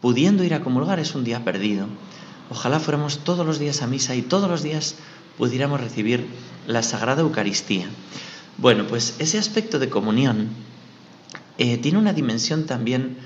pudiendo 0.00 0.44
ir 0.44 0.54
a 0.54 0.60
comulgar 0.60 1.00
es 1.00 1.16
un 1.16 1.24
día 1.24 1.44
perdido. 1.44 1.88
Ojalá 2.50 2.78
fuéramos 2.78 3.24
todos 3.24 3.44
los 3.44 3.58
días 3.58 3.82
a 3.82 3.88
misa 3.88 4.14
y 4.14 4.22
todos 4.22 4.48
los 4.48 4.62
días 4.62 4.94
pudiéramos 5.36 5.80
recibir 5.80 6.24
la 6.68 6.84
Sagrada 6.84 7.22
Eucaristía. 7.22 7.88
Bueno, 8.58 8.86
pues 8.86 9.16
ese 9.18 9.38
aspecto 9.38 9.80
de 9.80 9.90
comunión 9.90 10.50
eh, 11.58 11.78
tiene 11.78 11.98
una 11.98 12.12
dimensión 12.12 12.66
también 12.66 13.18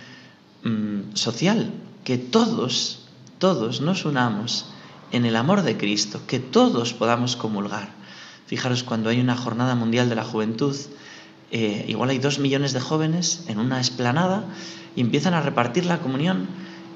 mm, 0.64 1.14
social, 1.14 1.75
que 2.04 2.16
todos, 2.16 3.06
todos 3.38 3.82
nos 3.82 4.06
unamos 4.06 4.73
en 5.12 5.25
el 5.25 5.36
amor 5.36 5.62
de 5.62 5.76
Cristo, 5.76 6.20
que 6.26 6.38
todos 6.38 6.92
podamos 6.92 7.36
comulgar. 7.36 7.90
Fijaros, 8.46 8.84
cuando 8.84 9.10
hay 9.10 9.20
una 9.20 9.36
jornada 9.36 9.75
mundial 9.75 10.08
de 10.08 10.14
la 10.14 10.25
juventud, 10.25 10.76
eh, 11.50 11.84
igual 11.88 12.10
hay 12.10 12.18
dos 12.18 12.38
millones 12.38 12.72
de 12.72 12.80
jóvenes 12.80 13.44
en 13.48 13.58
una 13.58 13.80
esplanada 13.80 14.44
y 14.94 15.00
empiezan 15.00 15.34
a 15.34 15.40
repartir 15.40 15.86
la 15.86 15.98
comunión 15.98 16.46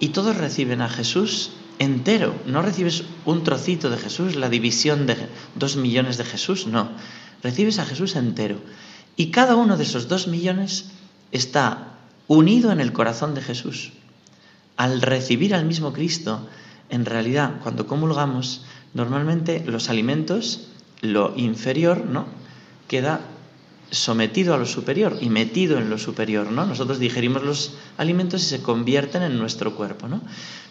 y 0.01 0.09
todos 0.09 0.37
reciben 0.37 0.81
a 0.81 0.89
Jesús 0.89 1.53
entero. 1.79 2.35
No 2.47 2.63
recibes 2.63 3.05
un 3.25 3.43
trocito 3.43 3.91
de 3.91 3.99
Jesús, 3.99 4.37
la 4.37 4.49
división 4.49 5.07
de 5.07 5.17
dos 5.55 5.77
millones 5.77 6.19
de 6.19 6.25
Jesús, 6.25 6.67
no. 6.67 6.91
Recibes 7.43 7.79
a 7.79 7.87
Jesús 7.87 8.17
entero. 8.17 8.61
Y 9.17 9.31
cada 9.31 9.57
uno 9.57 9.77
de 9.77 9.85
esos 9.85 10.09
dos 10.09 10.29
millones 10.29 10.91
está 11.33 11.95
unido 12.29 12.71
en 12.71 12.81
el 12.81 12.93
corazón 12.93 13.35
de 13.35 13.43
Jesús. 13.43 13.93
Al 14.77 15.03
recibir 15.03 15.55
al 15.55 15.65
mismo 15.65 15.93
Cristo, 15.93 16.49
en 16.91 17.05
realidad, 17.07 17.61
cuando 17.63 17.87
comulgamos, 17.87 18.65
normalmente 18.95 19.65
los 19.67 19.89
alimentos, 19.89 20.69
lo 21.01 21.33
inferior, 21.37 22.05
¿no? 22.05 22.27
Queda 22.89 23.21
sometido 23.91 24.55
a 24.55 24.59
lo 24.59 24.67
superior 24.67 25.19
y 25.21 25.31
metido 25.31 25.79
en 25.79 25.91
lo 25.91 25.99
superior, 25.99 26.51
¿no? 26.51 26.67
Nosotros 26.67 26.99
digerimos 26.99 27.43
los 27.43 27.75
alimentos 27.97 28.43
y 28.43 28.47
se 28.47 28.63
convierten 28.63 29.23
en 29.23 29.39
nuestro 29.39 29.75
cuerpo, 29.75 30.09
¿no? 30.09 30.21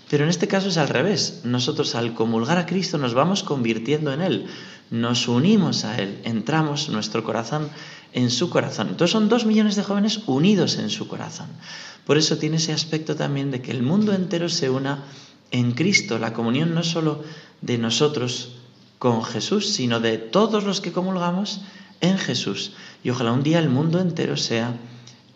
Pero 0.10 0.24
en 0.24 0.30
este 0.30 0.48
caso 0.48 0.70
es 0.70 0.78
al 0.78 0.90
revés. 0.90 1.42
Nosotros 1.44 1.96
al 1.96 2.14
comulgar 2.14 2.58
a 2.58 2.66
Cristo 2.66 2.98
nos 2.98 3.14
vamos 3.14 3.44
convirtiendo 3.44 4.12
en 4.12 4.22
Él, 4.22 4.46
nos 4.90 5.28
unimos 5.28 5.86
a 5.86 5.98
Él, 6.00 6.20
entramos 6.24 6.90
nuestro 6.90 7.24
corazón 7.24 7.70
en 8.14 8.32
su 8.32 8.50
corazón. 8.50 8.88
Entonces 8.90 9.12
son 9.12 9.30
dos 9.30 9.46
millones 9.46 9.76
de 9.76 9.84
jóvenes 9.84 10.22
unidos 10.26 10.78
en 10.78 10.90
su 10.90 11.08
corazón. 11.08 11.48
Por 12.06 12.18
eso 12.18 12.38
tiene 12.38 12.58
ese 12.58 12.74
aspecto 12.74 13.16
también 13.16 13.52
de 13.52 13.62
que 13.62 13.72
el 13.72 13.84
mundo 13.84 14.14
entero 14.14 14.50
se 14.50 14.70
una 14.70 15.04
en 15.52 15.72
Cristo. 15.72 16.20
La 16.20 16.34
comunión 16.34 16.74
no 16.74 16.84
solo 16.84 17.24
de 17.62 17.78
nosotros 17.78 18.56
con 19.00 19.24
Jesús, 19.24 19.70
sino 19.70 20.00
de 20.00 20.18
todos 20.18 20.64
los 20.64 20.82
que 20.82 20.92
comulgamos 20.92 21.62
en 22.02 22.18
Jesús. 22.18 22.74
Y 23.04 23.10
ojalá 23.10 23.32
un 23.32 23.44
día 23.44 23.60
el 23.60 23.70
mundo 23.70 24.00
entero 24.00 24.38
sea 24.38 24.76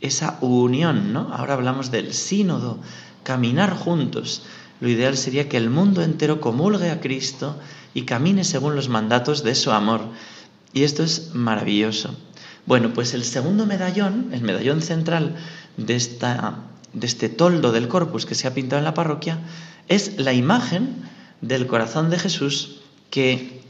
esa 0.01 0.38
unión, 0.41 1.13
¿no? 1.13 1.34
Ahora 1.34 1.53
hablamos 1.53 1.89
del 1.89 2.13
sínodo, 2.13 2.79
caminar 3.24 3.74
juntos. 3.74 4.43
Lo 4.82 4.89
ideal 4.89 5.15
sería 5.15 5.48
que 5.48 5.58
el 5.58 5.70
mundo 5.70 6.01
entero 6.01 6.41
comulgue 6.41 6.91
a 6.91 7.00
Cristo 7.00 7.58
y 7.93 8.03
camine 8.03 8.43
según 8.43 8.75
los 8.75 8.89
mandatos 8.89 9.43
de 9.43 9.55
su 9.55 9.72
amor. 9.72 10.01
Y 10.74 10.84
esto 10.84 11.03
es 11.03 11.34
maravilloso. 11.34 12.15
Bueno, 12.65 12.93
pues 12.93 13.13
el 13.13 13.24
segundo 13.24 13.65
medallón, 13.65 14.29
el 14.34 14.41
medallón 14.41 14.82
central 14.82 15.36
de, 15.77 15.96
esta, 15.96 16.60
de 16.93 17.08
este 17.08 17.29
toldo 17.29 17.72
del 17.72 17.88
corpus 17.88 18.25
que 18.25 18.36
se 18.36 18.48
ha 18.48 18.53
pintado 18.53 18.79
en 18.79 18.86
la 18.86 18.93
parroquia, 18.93 19.39
es 19.87 20.17
la 20.19 20.33
imagen 20.33 20.95
del 21.41 21.67
corazón 21.67 22.09
de 22.09 22.19
Jesús 22.19 22.81
que 23.09 23.61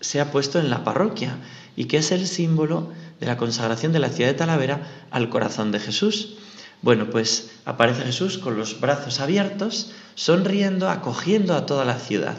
se 0.00 0.20
ha 0.20 0.30
puesto 0.30 0.58
en 0.58 0.70
la 0.70 0.84
parroquia 0.84 1.36
y 1.76 1.86
que 1.86 1.98
es 1.98 2.12
el 2.12 2.26
símbolo 2.26 2.92
de 3.20 3.26
la 3.26 3.36
consagración 3.36 3.92
de 3.92 3.98
la 3.98 4.10
ciudad 4.10 4.30
de 4.30 4.36
Talavera 4.36 4.86
al 5.10 5.30
corazón 5.30 5.72
de 5.72 5.80
Jesús. 5.80 6.36
Bueno, 6.82 7.08
pues 7.08 7.50
aparece 7.64 8.02
Jesús 8.02 8.38
con 8.38 8.58
los 8.58 8.80
brazos 8.80 9.20
abiertos, 9.20 9.92
sonriendo, 10.14 10.90
acogiendo 10.90 11.54
a 11.54 11.66
toda 11.66 11.84
la 11.84 11.98
ciudad. 11.98 12.36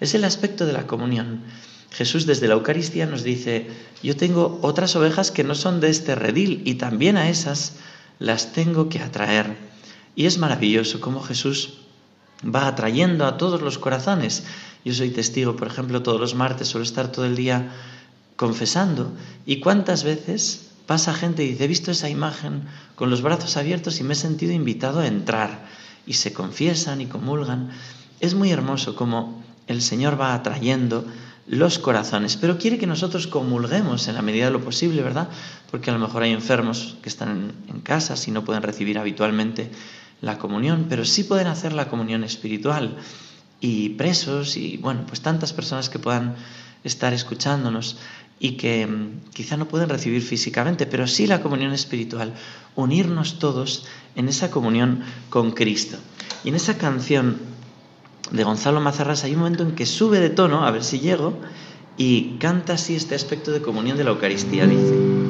Es 0.00 0.14
el 0.14 0.24
aspecto 0.24 0.66
de 0.66 0.72
la 0.72 0.86
comunión. 0.86 1.42
Jesús 1.90 2.24
desde 2.24 2.48
la 2.48 2.54
Eucaristía 2.54 3.06
nos 3.06 3.22
dice, 3.22 3.66
yo 4.02 4.16
tengo 4.16 4.60
otras 4.62 4.96
ovejas 4.96 5.30
que 5.30 5.44
no 5.44 5.54
son 5.54 5.80
de 5.80 5.90
este 5.90 6.14
redil 6.14 6.62
y 6.64 6.74
también 6.74 7.16
a 7.16 7.28
esas 7.28 7.74
las 8.18 8.52
tengo 8.52 8.88
que 8.88 9.00
atraer. 9.00 9.56
Y 10.14 10.26
es 10.26 10.38
maravilloso 10.38 11.00
cómo 11.00 11.20
Jesús 11.20 11.81
va 12.44 12.66
atrayendo 12.66 13.26
a 13.26 13.36
todos 13.36 13.62
los 13.62 13.78
corazones. 13.78 14.44
Yo 14.84 14.94
soy 14.94 15.10
testigo, 15.10 15.56
por 15.56 15.68
ejemplo, 15.68 16.02
todos 16.02 16.20
los 16.20 16.34
martes 16.34 16.68
suelo 16.68 16.84
estar 16.84 17.12
todo 17.12 17.24
el 17.24 17.36
día 17.36 17.70
confesando. 18.36 19.12
¿Y 19.46 19.60
cuántas 19.60 20.04
veces 20.04 20.70
pasa 20.86 21.14
gente 21.14 21.44
y 21.44 21.50
dice, 21.50 21.64
he 21.64 21.68
visto 21.68 21.90
esa 21.90 22.08
imagen 22.08 22.64
con 22.96 23.10
los 23.10 23.22
brazos 23.22 23.56
abiertos 23.56 24.00
y 24.00 24.04
me 24.04 24.14
he 24.14 24.16
sentido 24.16 24.52
invitado 24.52 25.00
a 25.00 25.06
entrar? 25.06 25.66
Y 26.06 26.14
se 26.14 26.32
confiesan 26.32 27.00
y 27.00 27.06
comulgan. 27.06 27.70
Es 28.20 28.34
muy 28.34 28.50
hermoso 28.50 28.96
como 28.96 29.42
el 29.68 29.80
Señor 29.82 30.20
va 30.20 30.34
atrayendo 30.34 31.04
los 31.46 31.78
corazones, 31.78 32.36
pero 32.36 32.56
quiere 32.56 32.78
que 32.78 32.86
nosotros 32.86 33.26
comulguemos 33.26 34.06
en 34.06 34.14
la 34.14 34.22
medida 34.22 34.46
de 34.46 34.52
lo 34.52 34.64
posible, 34.64 35.02
¿verdad? 35.02 35.28
Porque 35.70 35.90
a 35.90 35.92
lo 35.92 35.98
mejor 35.98 36.22
hay 36.22 36.32
enfermos 36.32 36.96
que 37.02 37.08
están 37.08 37.52
en 37.68 37.80
casa 37.80 38.14
y 38.26 38.30
no 38.30 38.44
pueden 38.44 38.62
recibir 38.62 38.98
habitualmente 38.98 39.70
la 40.22 40.38
comunión, 40.38 40.86
pero 40.88 41.04
sí 41.04 41.24
pueden 41.24 41.48
hacer 41.48 41.74
la 41.74 41.88
comunión 41.88 42.24
espiritual. 42.24 42.96
Y 43.60 43.90
presos 43.90 44.56
y, 44.56 44.78
bueno, 44.78 45.04
pues 45.06 45.20
tantas 45.20 45.52
personas 45.52 45.90
que 45.90 45.98
puedan 45.98 46.34
estar 46.82 47.12
escuchándonos 47.12 47.98
y 48.40 48.52
que 48.52 48.86
mm, 48.86 49.30
quizá 49.32 49.56
no 49.56 49.68
pueden 49.68 49.88
recibir 49.88 50.22
físicamente, 50.22 50.86
pero 50.86 51.06
sí 51.06 51.26
la 51.26 51.42
comunión 51.42 51.72
espiritual, 51.72 52.32
unirnos 52.74 53.38
todos 53.38 53.84
en 54.16 54.28
esa 54.28 54.50
comunión 54.50 55.02
con 55.28 55.52
Cristo. 55.52 55.98
Y 56.42 56.48
en 56.48 56.56
esa 56.56 56.76
canción 56.78 57.38
de 58.30 58.44
Gonzalo 58.44 58.80
Mazarras 58.80 59.22
hay 59.24 59.34
un 59.34 59.40
momento 59.40 59.62
en 59.62 59.76
que 59.76 59.86
sube 59.86 60.18
de 60.18 60.30
tono, 60.30 60.66
a 60.66 60.70
ver 60.70 60.82
si 60.82 60.98
llego, 60.98 61.38
y 61.96 62.38
canta 62.38 62.74
así 62.74 62.96
este 62.96 63.14
aspecto 63.14 63.52
de 63.52 63.62
comunión 63.62 63.96
de 63.96 64.04
la 64.04 64.10
Eucaristía, 64.10 64.66
dice. 64.66 65.21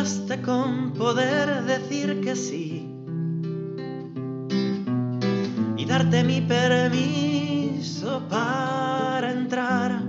Basta 0.00 0.40
con 0.40 0.92
poder 0.94 1.64
decir 1.64 2.22
que 2.22 2.34
sí 2.34 2.88
y 5.76 5.84
darte 5.84 6.24
mi 6.24 6.40
permiso 6.40 8.22
para 8.30 9.30
entrar, 9.30 10.00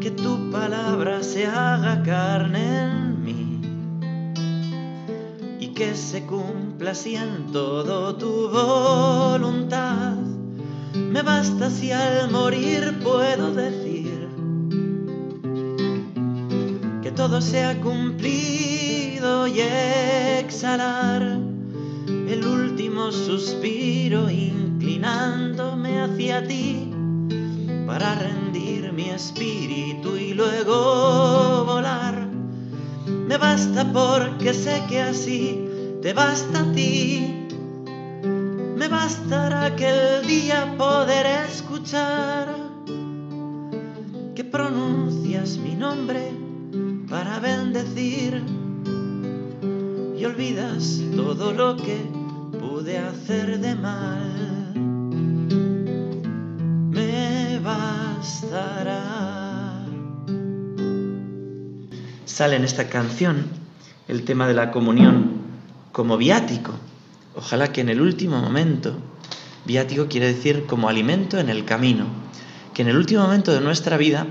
que 0.00 0.10
tu 0.10 0.50
palabra 0.50 1.22
se 1.22 1.46
haga 1.46 2.02
carne 2.02 2.64
en 2.82 3.24
mí 3.24 3.60
y 5.60 5.68
que 5.68 5.94
se 5.94 6.26
cumpla 6.26 6.90
así 6.90 7.14
en 7.14 7.52
todo 7.52 8.16
tu 8.16 8.48
voluntad. 8.48 10.16
Me 10.94 11.22
basta 11.22 11.70
si 11.70 11.92
al 11.92 12.28
morir 12.32 12.98
puedo 13.04 13.54
decir 13.54 14.28
que 17.02 17.12
todo 17.12 17.40
sea 17.40 17.80
cumplido 17.80 18.65
y 19.46 19.60
exhalar 20.40 21.22
el 21.22 22.46
último 22.46 23.10
suspiro 23.10 24.30
inclinándome 24.30 26.00
hacia 26.00 26.46
ti 26.46 26.92
para 27.86 28.14
rendir 28.14 28.92
mi 28.92 29.10
espíritu 29.10 30.16
y 30.16 30.34
luego 30.34 31.64
volar. 31.64 32.26
Me 33.06 33.36
basta 33.36 33.84
porque 33.92 34.54
sé 34.54 34.82
que 34.88 35.02
así 35.02 35.68
te 36.02 36.12
basta 36.12 36.60
a 36.60 36.72
ti. 36.72 37.48
Me 38.76 38.88
bastará 38.88 39.66
aquel 39.66 40.26
día 40.26 40.74
poder 40.78 41.26
escuchar 41.48 42.54
que 44.34 44.44
pronuncias 44.44 45.56
mi 45.58 45.74
nombre 45.74 46.32
para 47.08 47.38
bendecir 47.38 48.55
olvidas 50.26 51.00
todo 51.14 51.52
lo 51.52 51.76
que 51.76 51.98
pude 52.58 52.98
hacer 52.98 53.60
de 53.60 53.76
mal. 53.76 54.74
Me 56.90 57.60
bastará. 57.60 59.04
Sale 62.24 62.56
en 62.56 62.64
esta 62.64 62.88
canción 62.88 63.46
el 64.08 64.24
tema 64.24 64.48
de 64.48 64.54
la 64.54 64.72
comunión 64.72 65.42
como 65.92 66.16
viático. 66.16 66.72
Ojalá 67.36 67.72
que 67.72 67.82
en 67.82 67.88
el 67.88 68.00
último 68.00 68.40
momento, 68.40 68.96
viático 69.64 70.08
quiere 70.08 70.26
decir 70.26 70.66
como 70.66 70.88
alimento 70.88 71.38
en 71.38 71.50
el 71.50 71.64
camino, 71.64 72.06
que 72.74 72.82
en 72.82 72.88
el 72.88 72.96
último 72.96 73.22
momento 73.22 73.52
de 73.52 73.60
nuestra 73.60 73.96
vida 73.96 74.26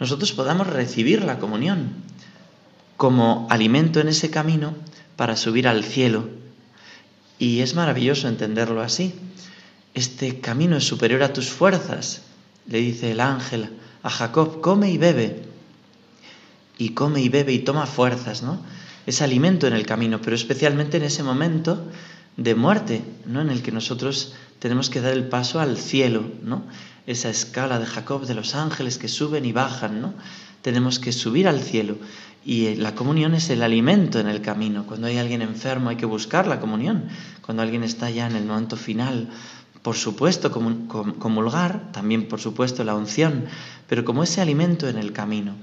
nosotros 0.00 0.32
podamos 0.32 0.66
recibir 0.66 1.22
la 1.22 1.38
comunión 1.38 2.06
como 2.96 3.46
alimento 3.50 4.00
en 4.00 4.08
ese 4.08 4.30
camino 4.30 4.74
para 5.16 5.36
subir 5.36 5.68
al 5.68 5.84
cielo. 5.84 6.28
Y 7.38 7.60
es 7.60 7.74
maravilloso 7.74 8.28
entenderlo 8.28 8.80
así. 8.80 9.14
Este 9.94 10.40
camino 10.40 10.76
es 10.76 10.84
superior 10.84 11.22
a 11.22 11.32
tus 11.32 11.48
fuerzas, 11.50 12.22
le 12.66 12.78
dice 12.78 13.12
el 13.12 13.20
ángel 13.20 13.70
a 14.02 14.10
Jacob, 14.10 14.60
come 14.60 14.90
y 14.90 14.98
bebe. 14.98 15.42
Y 16.78 16.90
come 16.90 17.20
y 17.20 17.28
bebe 17.28 17.52
y 17.52 17.60
toma 17.60 17.86
fuerzas, 17.86 18.42
¿no? 18.42 18.60
es 19.06 19.22
alimento 19.22 19.66
en 19.66 19.72
el 19.72 19.86
camino, 19.86 20.20
pero 20.20 20.34
especialmente 20.34 20.96
en 20.96 21.04
ese 21.04 21.22
momento 21.22 21.86
de 22.36 22.54
muerte, 22.54 23.02
¿no? 23.24 23.40
En 23.40 23.50
el 23.50 23.62
que 23.62 23.72
nosotros 23.72 24.34
tenemos 24.58 24.90
que 24.90 25.00
dar 25.00 25.12
el 25.12 25.28
paso 25.28 25.60
al 25.60 25.78
cielo, 25.78 26.24
¿no? 26.42 26.64
Esa 27.06 27.30
escala 27.30 27.78
de 27.78 27.86
Jacob 27.86 28.26
de 28.26 28.34
los 28.34 28.56
ángeles 28.56 28.98
que 28.98 29.08
suben 29.08 29.44
y 29.44 29.52
bajan, 29.52 30.02
¿no? 30.02 30.12
Tenemos 30.66 30.98
que 30.98 31.12
subir 31.12 31.46
al 31.46 31.60
cielo 31.60 31.96
y 32.44 32.74
la 32.74 32.96
comunión 32.96 33.34
es 33.34 33.50
el 33.50 33.62
alimento 33.62 34.18
en 34.18 34.26
el 34.26 34.40
camino. 34.42 34.84
Cuando 34.84 35.06
hay 35.06 35.16
alguien 35.16 35.40
enfermo 35.40 35.90
hay 35.90 35.96
que 35.96 36.06
buscar 36.06 36.48
la 36.48 36.58
comunión. 36.58 37.04
Cuando 37.40 37.62
alguien 37.62 37.84
está 37.84 38.10
ya 38.10 38.26
en 38.26 38.34
el 38.34 38.46
momento 38.46 38.76
final, 38.76 39.28
por 39.82 39.94
supuesto 39.94 40.50
comulgar, 40.50 41.92
también 41.92 42.26
por 42.26 42.40
supuesto 42.40 42.82
la 42.82 42.96
unción, 42.96 43.44
pero 43.88 44.04
como 44.04 44.24
ese 44.24 44.40
alimento 44.40 44.88
en 44.88 44.98
el 44.98 45.12
camino. 45.12 45.54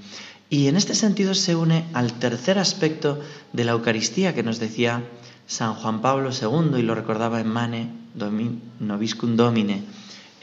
Y 0.48 0.68
en 0.68 0.76
este 0.76 0.94
sentido 0.94 1.34
se 1.34 1.54
une 1.54 1.84
al 1.92 2.14
tercer 2.14 2.58
aspecto 2.58 3.20
de 3.52 3.64
la 3.64 3.72
Eucaristía 3.72 4.34
que 4.34 4.42
nos 4.42 4.58
decía 4.58 5.04
San 5.46 5.74
Juan 5.74 6.00
Pablo 6.00 6.30
II 6.30 6.78
y 6.78 6.82
lo 6.82 6.94
recordaba 6.94 7.42
en 7.42 7.48
Mane 7.48 7.90
Noviscum 8.80 9.36
Domine, 9.36 9.82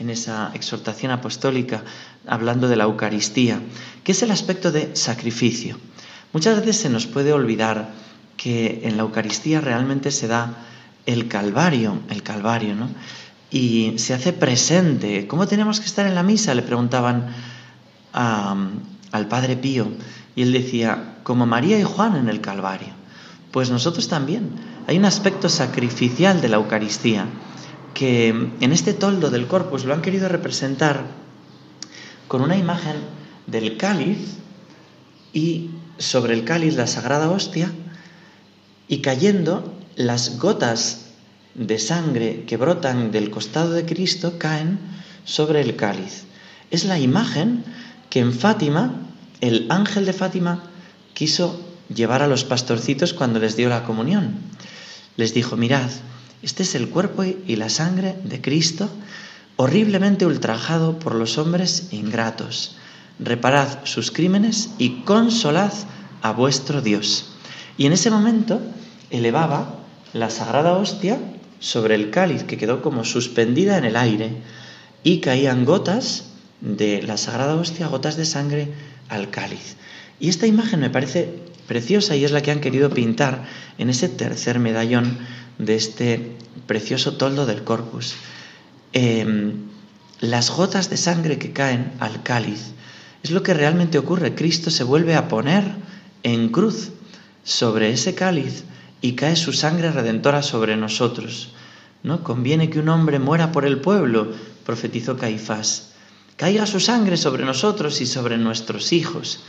en 0.02 0.10
esa 0.10 0.52
exhortación 0.56 1.12
apostólica 1.12 1.84
hablando 2.28 2.68
de 2.68 2.76
la 2.76 2.86
Eucaristía, 2.86 3.62
que 4.04 4.12
es 4.14 4.24
el 4.24 4.32
aspecto 4.32 4.72
de 4.72 4.96
sacrificio. 4.96 5.78
Muchas 6.34 6.58
veces 6.58 6.78
se 6.78 6.90
nos 6.90 7.06
puede 7.06 7.34
olvidar 7.34 7.90
que 8.36 8.82
en 8.84 8.98
la 8.98 9.04
Eucaristía 9.04 9.62
realmente 9.62 10.10
se 10.10 10.28
da 10.28 10.58
el 11.06 11.28
Calvario, 11.28 12.00
el 12.10 12.24
Calvario, 12.24 12.76
¿no? 12.76 12.90
Y 13.52 13.94
se 13.98 14.14
hace 14.14 14.34
presente. 14.34 15.28
¿Cómo 15.28 15.46
tenemos 15.46 15.80
que 15.80 15.86
estar 15.86 16.08
en 16.08 16.16
la 16.16 16.24
misa? 16.24 16.56
Le 16.56 16.64
preguntaban 16.64 17.28
al 18.14 19.28
Padre 19.28 19.56
Pío. 19.58 19.88
Y 20.36 20.42
él 20.42 20.52
decía, 20.54 21.18
como 21.24 21.46
María 21.46 21.78
y 21.78 21.84
Juan 21.84 22.16
en 22.16 22.30
el 22.30 22.42
Calvario. 22.42 22.94
Pues 23.52 23.70
nosotros 23.70 24.08
también. 24.08 24.50
Hay 24.88 24.98
un 24.98 25.06
aspecto 25.06 25.50
sacrificial 25.50 26.42
de 26.42 26.50
la 26.50 26.56
Eucaristía 26.56 27.28
que 27.94 28.30
en 28.30 28.72
este 28.72 28.94
toldo 28.94 29.30
del 29.30 29.48
corpus 29.48 29.86
lo 29.86 29.94
han 29.94 30.02
querido 30.02 30.28
representar 30.30 31.06
con 32.28 32.42
una 32.42 32.58
imagen 32.58 32.96
del 33.48 33.78
cáliz 33.78 34.38
y 35.34 35.70
sobre 35.98 36.34
el 36.34 36.44
cáliz 36.44 36.76
la 36.76 36.88
sagrada 36.88 37.30
hostia 37.30 37.72
y 38.88 39.00
cayendo 39.00 39.74
las 39.96 40.40
gotas 40.40 41.08
de 41.56 41.80
sangre 41.80 42.46
que 42.46 42.58
brotan 42.58 43.12
del 43.12 43.30
costado 43.30 43.74
de 43.74 43.86
Cristo 43.86 44.38
caen 44.38 44.80
sobre 45.26 45.62
el 45.62 45.76
cáliz. 45.76 46.24
Es 46.72 46.86
la 46.86 47.00
imagen 47.00 47.64
que 48.10 48.20
en 48.20 48.34
Fátima 48.34 49.08
el 49.42 49.66
ángel 49.70 50.06
de 50.06 50.14
Fátima 50.14 50.64
quiso 51.14 51.60
llevar 51.94 52.22
a 52.22 52.28
los 52.28 52.44
pastorcitos 52.44 53.14
cuando 53.14 53.40
les 53.40 53.56
dio 53.56 53.70
la 53.70 53.84
comunión. 53.84 54.36
Les 55.18 55.34
dijo, 55.34 55.58
mirad, 55.58 55.90
este 56.42 56.64
es 56.64 56.76
el 56.76 56.90
cuerpo 56.90 57.24
y 57.24 57.56
la 57.56 57.70
sangre 57.70 58.16
de 58.24 58.42
Cristo, 58.42 58.90
horriblemente 59.56 60.26
ultrajado 60.26 61.00
por 61.00 61.16
los 61.16 61.38
hombres 61.38 61.88
ingratos 61.92 62.78
reparad 63.22 63.68
sus 63.84 64.12
crímenes 64.12 64.72
y 64.78 65.02
consolad 65.04 65.72
a 66.22 66.34
vuestro 66.34 66.82
Dios. 66.82 67.30
Y 67.78 67.86
en 67.86 67.94
ese 67.94 68.10
momento 68.10 68.60
elevaba 69.10 69.76
la 70.14 70.30
sagrada 70.30 70.74
hostia 70.74 71.20
sobre 71.60 71.96
el 71.96 72.10
cáliz 72.10 72.44
que 72.44 72.58
quedó 72.58 72.82
como 72.82 73.06
suspendida 73.06 73.78
en 73.78 73.86
el 73.86 73.96
aire 73.96 74.42
y 75.04 75.20
caían 75.20 75.66
gotas 75.66 76.26
de 76.60 77.02
la 77.04 77.18
sagrada 77.18 77.56
hostia, 77.56 77.88
gotas 77.88 78.18
de 78.18 78.26
sangre 78.26 78.74
al 79.08 79.30
cáliz. 79.30 79.78
Y 80.20 80.30
esta 80.30 80.48
imagen 80.48 80.80
me 80.80 80.90
parece 80.90 81.40
preciosa 81.72 82.18
y 82.18 82.26
es 82.26 82.32
la 82.32 82.42
que 82.42 82.52
han 82.52 82.60
querido 82.60 82.90
pintar 82.90 83.46
en 83.78 83.90
ese 83.90 84.10
tercer 84.10 84.60
medallón 84.60 85.20
de 85.58 85.76
este 85.76 86.36
precioso 86.68 87.16
toldo 87.16 87.46
del 87.46 87.64
corpus. 87.64 88.16
Em, 88.92 89.54
las 90.20 90.50
gotas 90.50 90.90
de 90.90 90.98
sangre 90.98 91.40
que 91.40 91.54
caen 91.54 91.94
al 92.02 92.24
cáliz 92.24 92.74
es 93.24 93.32
lo 93.32 93.42
que 93.42 93.54
realmente 93.54 93.98
ocurre. 93.98 94.36
Cristo 94.36 94.70
se 94.70 94.84
vuelve 94.84 95.16
a 95.16 95.30
poner 95.30 95.64
en 96.24 96.50
cruz 96.50 96.92
sobre 97.46 97.94
ese 97.94 98.16
cáliz 98.16 98.66
y 99.00 99.14
cae 99.14 99.38
su 99.38 99.54
sangre 99.54 99.94
redentora 99.94 100.44
sobre 100.44 100.76
nosotros. 100.76 101.54
¿No? 102.04 102.22
Conviene 102.22 102.70
que 102.70 102.80
un 102.80 102.90
hombre 102.90 103.18
muera 103.18 103.54
por 103.54 103.66
el 103.66 103.80
pueblo, 103.80 104.34
profetizó 104.66 105.16
Caifás. 105.16 105.94
Caiga 106.36 106.66
su 106.66 106.82
sangre 106.82 107.16
sobre 107.16 107.46
nosotros 107.46 108.02
y 108.02 108.06
sobre 108.06 108.38
nuestros 108.38 108.92
hijos. 108.92 109.46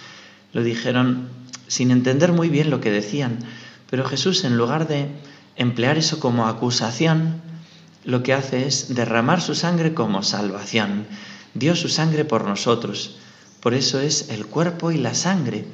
Lo 0.53 0.63
dijeron 0.63 1.29
sin 1.67 1.91
entender 1.91 2.33
muy 2.33 2.49
bien 2.49 2.71
lo 2.71 2.81
que 2.81 2.91
decían, 2.91 3.39
pero 3.91 4.05
Jesús 4.05 4.45
en 4.45 4.57
lugar 4.57 4.89
de 4.89 5.09
emplear 5.57 5.99
eso 5.99 6.21
como 6.21 6.47
acusación, 6.47 7.41
lo 8.05 8.23
que 8.23 8.35
hace 8.35 8.67
es 8.67 8.95
derramar 8.95 9.41
su 9.41 9.55
sangre 9.55 9.95
como 9.95 10.23
salvación. 10.23 11.07
Dio 11.55 11.77
su 11.77 11.89
sangre 11.89 12.25
por 12.25 12.45
nosotros. 12.45 13.17
Por 13.61 13.75
eso 13.75 14.01
es 14.01 14.29
el 14.31 14.47
cuerpo 14.47 14.91
y 14.91 14.99
la 14.99 15.15
sangre. 15.15 15.67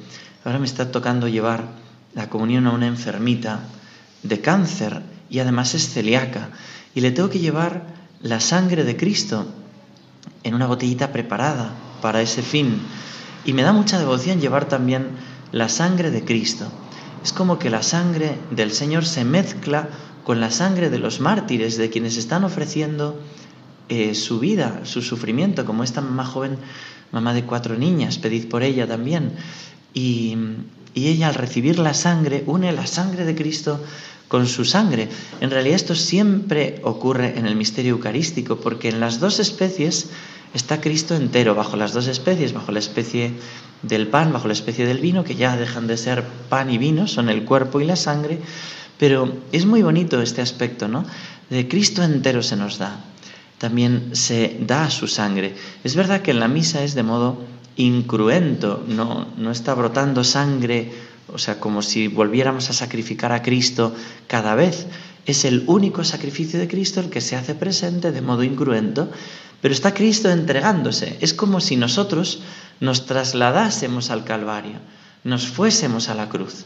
Ahora 0.43 0.59
me 0.59 0.65
está 0.65 0.91
tocando 0.91 1.27
llevar 1.27 1.69
la 2.13 2.29
comunión 2.29 2.67
a 2.67 2.71
una 2.71 2.87
enfermita 2.87 3.61
de 4.23 4.41
cáncer 4.41 5.01
y 5.29 5.39
además 5.39 5.73
es 5.73 5.89
celíaca. 5.89 6.49
Y 6.93 7.01
le 7.01 7.11
tengo 7.11 7.29
que 7.29 7.39
llevar 7.39 7.83
la 8.21 8.39
sangre 8.39 8.83
de 8.83 8.95
Cristo 8.95 9.47
en 10.43 10.53
una 10.53 10.67
botellita 10.67 11.11
preparada 11.11 11.73
para 12.01 12.21
ese 12.21 12.41
fin. 12.41 12.79
Y 13.45 13.53
me 13.53 13.63
da 13.63 13.73
mucha 13.73 13.99
devoción 13.99 14.39
llevar 14.39 14.65
también 14.67 15.07
la 15.51 15.69
sangre 15.69 16.11
de 16.11 16.23
Cristo. 16.23 16.67
Es 17.23 17.33
como 17.33 17.59
que 17.59 17.69
la 17.69 17.83
sangre 17.83 18.37
del 18.51 18.71
Señor 18.71 19.05
se 19.05 19.25
mezcla 19.25 19.89
con 20.23 20.39
la 20.39 20.51
sangre 20.51 20.89
de 20.89 20.99
los 20.99 21.19
mártires, 21.19 21.77
de 21.77 21.89
quienes 21.89 22.17
están 22.17 22.43
ofreciendo 22.43 23.19
eh, 23.89 24.13
su 24.13 24.39
vida, 24.39 24.81
su 24.83 25.01
sufrimiento, 25.01 25.65
como 25.65 25.83
esta 25.83 26.01
mamá 26.01 26.25
joven 26.25 26.57
mamá 27.11 27.33
de 27.33 27.43
cuatro 27.43 27.75
niñas, 27.75 28.17
pedid 28.17 28.47
por 28.47 28.63
ella 28.63 28.87
también. 28.87 29.33
Y, 29.93 30.37
ella 30.95 31.29
al 31.29 31.35
recibir 31.35 31.79
la 31.79 31.93
sangre 31.93 32.43
une 32.45 32.73
la 32.73 32.85
sangre 32.85 33.23
de 33.23 33.33
Cristo 33.33 33.81
con 34.27 34.47
su 34.47 34.65
sangre. 34.65 35.07
En 35.39 35.49
realidad 35.49 35.77
esto 35.77 35.95
siempre 35.95 36.81
ocurre 36.83 37.37
en 37.37 37.45
el 37.45 37.55
misterio 37.55 37.93
eucarístico, 37.93 38.57
porque 38.57 38.89
en 38.89 38.99
las 38.99 39.21
dos 39.21 39.39
especies 39.39 40.09
está 40.53 40.81
Cristo 40.81 41.15
entero, 41.15 41.55
bajo 41.55 41.77
las 41.77 41.93
dos 41.93 42.07
especies, 42.07 42.53
bajo 42.53 42.71
la 42.71 42.79
especie 42.79 43.33
del 43.83 44.07
pan, 44.07 44.33
bajo 44.33 44.47
la 44.47 44.53
especie 44.53 44.85
del 44.85 44.99
vino, 44.99 45.23
que 45.23 45.35
ya 45.35 45.55
dejan 45.55 45.87
de 45.87 45.97
ser 45.97 46.23
pan 46.49 46.69
y 46.69 46.77
vino, 46.77 47.07
son 47.07 47.29
el 47.29 47.45
cuerpo 47.45 47.81
y 47.81 47.85
la 47.85 47.95
sangre, 47.95 48.39
pero 48.97 49.31
es 49.51 49.65
muy 49.65 49.81
bonito 49.81 50.21
este 50.21 50.41
aspecto, 50.41 50.87
¿no? 50.87 51.05
De 51.49 51.67
Cristo 51.67 52.03
entero 52.03 52.43
se 52.43 52.55
nos 52.55 52.77
da 52.77 53.05
también 53.59 54.15
se 54.15 54.57
da 54.61 54.89
su 54.89 55.07
sangre. 55.07 55.53
Es 55.83 55.95
verdad 55.95 56.21
que 56.21 56.31
en 56.31 56.39
la 56.39 56.47
misa 56.47 56.83
es 56.83 56.95
de 56.95 57.03
modo 57.03 57.37
incruento, 57.75 58.83
no, 58.87 59.27
no 59.37 59.51
está 59.51 59.75
brotando 59.75 60.23
sangre, 60.23 60.91
o 61.31 61.37
sea, 61.37 61.59
como 61.59 61.81
si 61.81 62.07
volviéramos 62.07 62.69
a 62.69 62.73
sacrificar 62.73 63.31
a 63.31 63.43
Cristo 63.43 63.93
cada 64.27 64.55
vez. 64.55 64.87
Es 65.25 65.45
el 65.45 65.65
único 65.67 66.03
sacrificio 66.03 66.57
de 66.57 66.67
Cristo 66.67 67.01
el 67.01 67.09
que 67.09 67.21
se 67.21 67.35
hace 67.35 67.53
presente 67.53 68.11
de 68.11 68.21
modo 68.21 68.43
incruento, 68.43 69.11
pero 69.61 69.73
está 69.73 69.93
Cristo 69.93 70.29
entregándose. 70.29 71.17
Es 71.21 71.33
como 71.33 71.59
si 71.59 71.75
nosotros 71.75 72.41
nos 72.79 73.05
trasladásemos 73.05 74.09
al 74.09 74.23
Calvario, 74.23 74.79
nos 75.23 75.47
fuésemos 75.47 76.09
a 76.09 76.15
la 76.15 76.29
cruz 76.29 76.65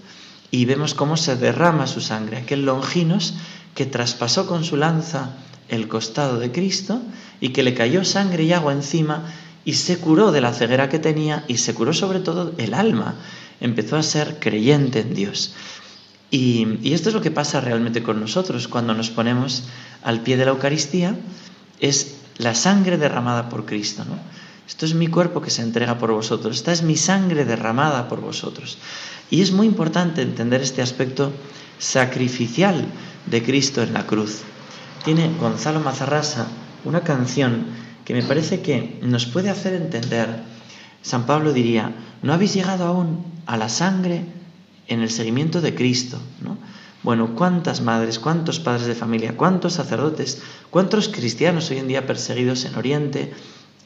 y 0.52 0.66
vemos 0.66 0.94
cómo 0.94 1.18
se 1.18 1.36
derrama 1.36 1.88
su 1.88 2.02
sangre, 2.02 2.38
aquel 2.38 2.66
longinos 2.66 3.34
que 3.74 3.86
traspasó 3.86 4.46
con 4.46 4.64
su 4.64 4.78
lanza 4.78 5.32
el 5.70 5.88
costado 5.88 6.40
de 6.40 6.52
Cristo 6.52 7.02
y 7.42 7.50
que 7.50 7.64
le 7.64 7.74
cayó 7.74 8.06
sangre 8.06 8.44
y 8.44 8.54
agua 8.54 8.74
encima 8.74 9.24
y 9.66 9.74
se 9.74 9.98
curó 9.98 10.32
de 10.32 10.42
la 10.42 10.54
ceguera 10.54 10.90
que 10.90 11.00
tenía 11.00 11.46
y 11.48 11.58
se 11.58 11.74
curó 11.74 11.94
sobre 11.94 12.20
todo 12.20 12.54
el 12.58 12.74
alma. 12.74 13.16
Empezó 13.62 13.98
a 13.98 14.04
ser 14.04 14.40
creyente 14.40 15.00
en 15.00 15.14
Dios. 15.14 15.54
Y, 16.30 16.94
esto 16.94 17.10
es 17.10 17.16
lo 17.16 17.22
que 17.22 17.32
pasa 17.32 17.62
realmente 17.62 18.04
con 18.04 18.20
nosotros 18.20 18.68
cuando 18.68 18.94
nos 18.94 19.10
ponemos 19.10 19.64
al 20.04 20.22
pie 20.22 20.36
de 20.36 20.46
la 20.46 20.52
Eucaristía, 20.52 21.16
es 21.80 22.16
la 22.38 22.56
sangre 22.56 22.98
derramada 22.98 23.50
por 23.50 23.66
Cristo. 23.66 24.04
¿no? 24.06 24.18
Esto 24.68 24.86
es 24.86 24.94
mi 24.94 25.08
cuerpo 25.08 25.42
que 25.42 25.50
se 25.50 25.62
entrega 25.62 25.98
por 25.98 26.12
vosotros, 26.12 26.58
esta 26.58 26.72
es 26.72 26.84
mi 26.84 26.96
sangre 26.96 27.46
derramada 27.46 28.08
por 28.08 28.22
vosotros. 28.22 28.78
Y 29.30 29.42
es 29.42 29.52
muy 29.52 29.68
importante 29.68 30.22
entender 30.22 30.62
este 30.62 30.82
aspecto 30.82 31.32
sacrificial 31.80 32.86
de 33.26 33.44
Cristo 33.44 33.82
en 33.82 33.94
la 33.94 34.06
cruz 34.06 34.44
tiene 35.04 35.30
Gonzalo 35.40 35.80
Mazarrasa 35.80 36.48
una 36.86 37.02
canción 37.02 37.66
que 38.06 38.14
me 38.14 38.24
parece 38.24 38.62
que 38.62 39.00
nos 39.02 39.26
puede 39.26 39.50
hacer 39.50 39.74
entender. 39.74 40.44
San 41.02 41.26
Pablo 41.26 41.54
diría, 41.54 41.94
no 42.22 42.34
habéis 42.34 42.54
llegado 42.54 42.86
aún 42.86 43.26
a 43.46 43.58
la 43.58 43.70
sangre 43.70 44.26
en 44.88 45.02
el 45.02 45.10
seguimiento 45.10 45.62
de 45.62 45.76
Cristo, 45.76 46.20
¿no? 46.42 46.58
Bueno, 47.04 47.36
cuántas 47.36 47.82
madres, 47.82 48.18
cuántos 48.18 48.62
padres 48.62 48.88
de 48.88 48.96
familia, 48.96 49.36
cuántos 49.36 49.74
sacerdotes, 49.74 50.42
cuántos 50.70 51.10
cristianos 51.10 51.70
hoy 51.70 51.80
en 51.80 51.90
día 51.90 52.08
perseguidos 52.08 52.64
en 52.64 52.76
Oriente 52.76 53.34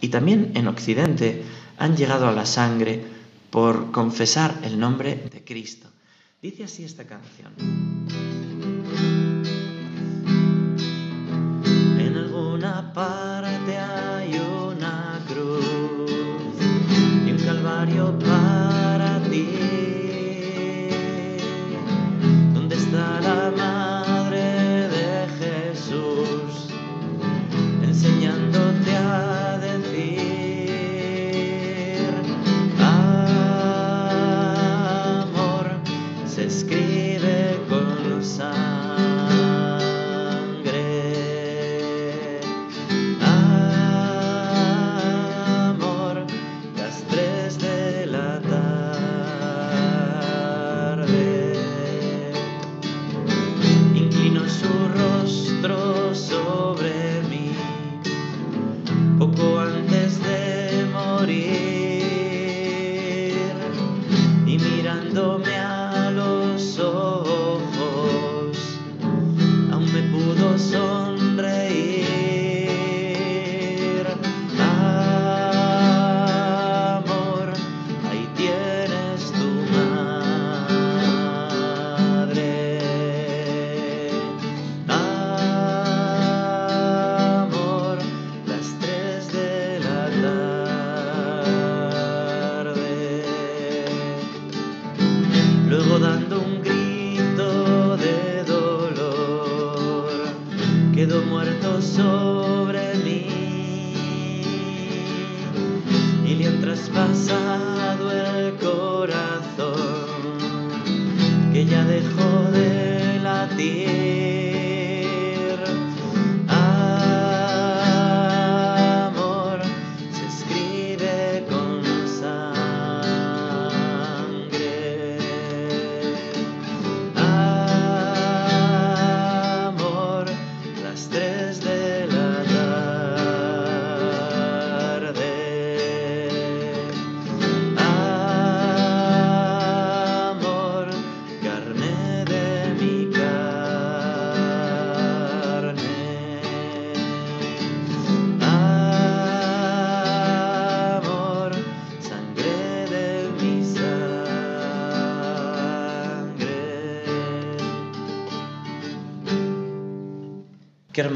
y 0.02 0.10
también 0.10 0.52
en 0.54 0.68
Occidente 0.68 1.44
han 1.80 1.98
llegado 1.98 2.28
a 2.28 2.32
la 2.32 2.46
sangre 2.46 3.04
por 3.50 3.92
confesar 3.92 4.60
el 4.64 4.80
nombre 4.80 5.16
de 5.32 5.44
Cristo. 5.44 5.90
Dice 6.44 6.66
así 6.66 6.84
esta 6.84 7.06
canción. 7.08 7.54
En 11.98 12.16
alguna 12.16 12.94
parte 12.94 13.37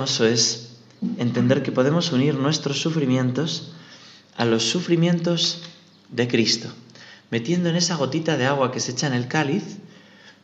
es 0.02 0.70
entender 1.18 1.62
que 1.62 1.72
podemos 1.72 2.12
unir 2.12 2.34
nuestros 2.36 2.82
sufrimientos 2.82 3.74
a 4.36 4.46
los 4.46 4.64
sufrimientos 4.64 5.62
de 6.10 6.28
Cristo, 6.28 6.70
metiendo 7.30 7.70
en 7.70 7.76
esa 7.76 7.96
gotita 7.96 8.36
de 8.36 8.48
agua 8.48 8.72
que 8.72 8.80
se 8.80 8.94
echa 8.94 9.08
en 9.08 9.14
el 9.14 9.28
cáliz 9.28 9.64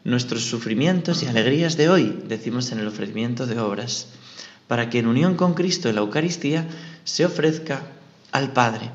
nuestros 0.04 0.44
sufrimientos 0.44 1.24
y 1.24 1.26
alegrías 1.26 1.76
de 1.76 1.90
hoy, 1.90 2.20
decimos 2.28 2.72
en 2.72 2.80
el 2.80 2.88
ofrecimiento 2.88 3.48
de 3.48 3.60
obras, 3.60 4.08
para 4.68 4.90
que 4.90 5.00
en 5.00 5.08
unión 5.08 5.36
con 5.36 5.56
Cristo 5.56 5.90
en 5.90 5.96
la 5.96 6.02
Eucaristía 6.02 6.68
se 7.04 7.26
ofrezca 7.26 7.82
al 8.32 8.54
Padre. 8.54 8.92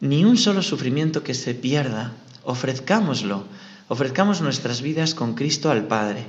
Ni 0.00 0.24
un 0.24 0.36
solo 0.36 0.62
sufrimiento 0.62 1.22
que 1.22 1.34
se 1.34 1.54
pierda, 1.54 2.12
ofrezcámoslo, 2.42 3.44
ofrezcamos 3.88 4.40
nuestras 4.40 4.82
vidas 4.82 5.14
con 5.14 5.34
Cristo 5.34 5.70
al 5.70 5.86
Padre. 5.86 6.26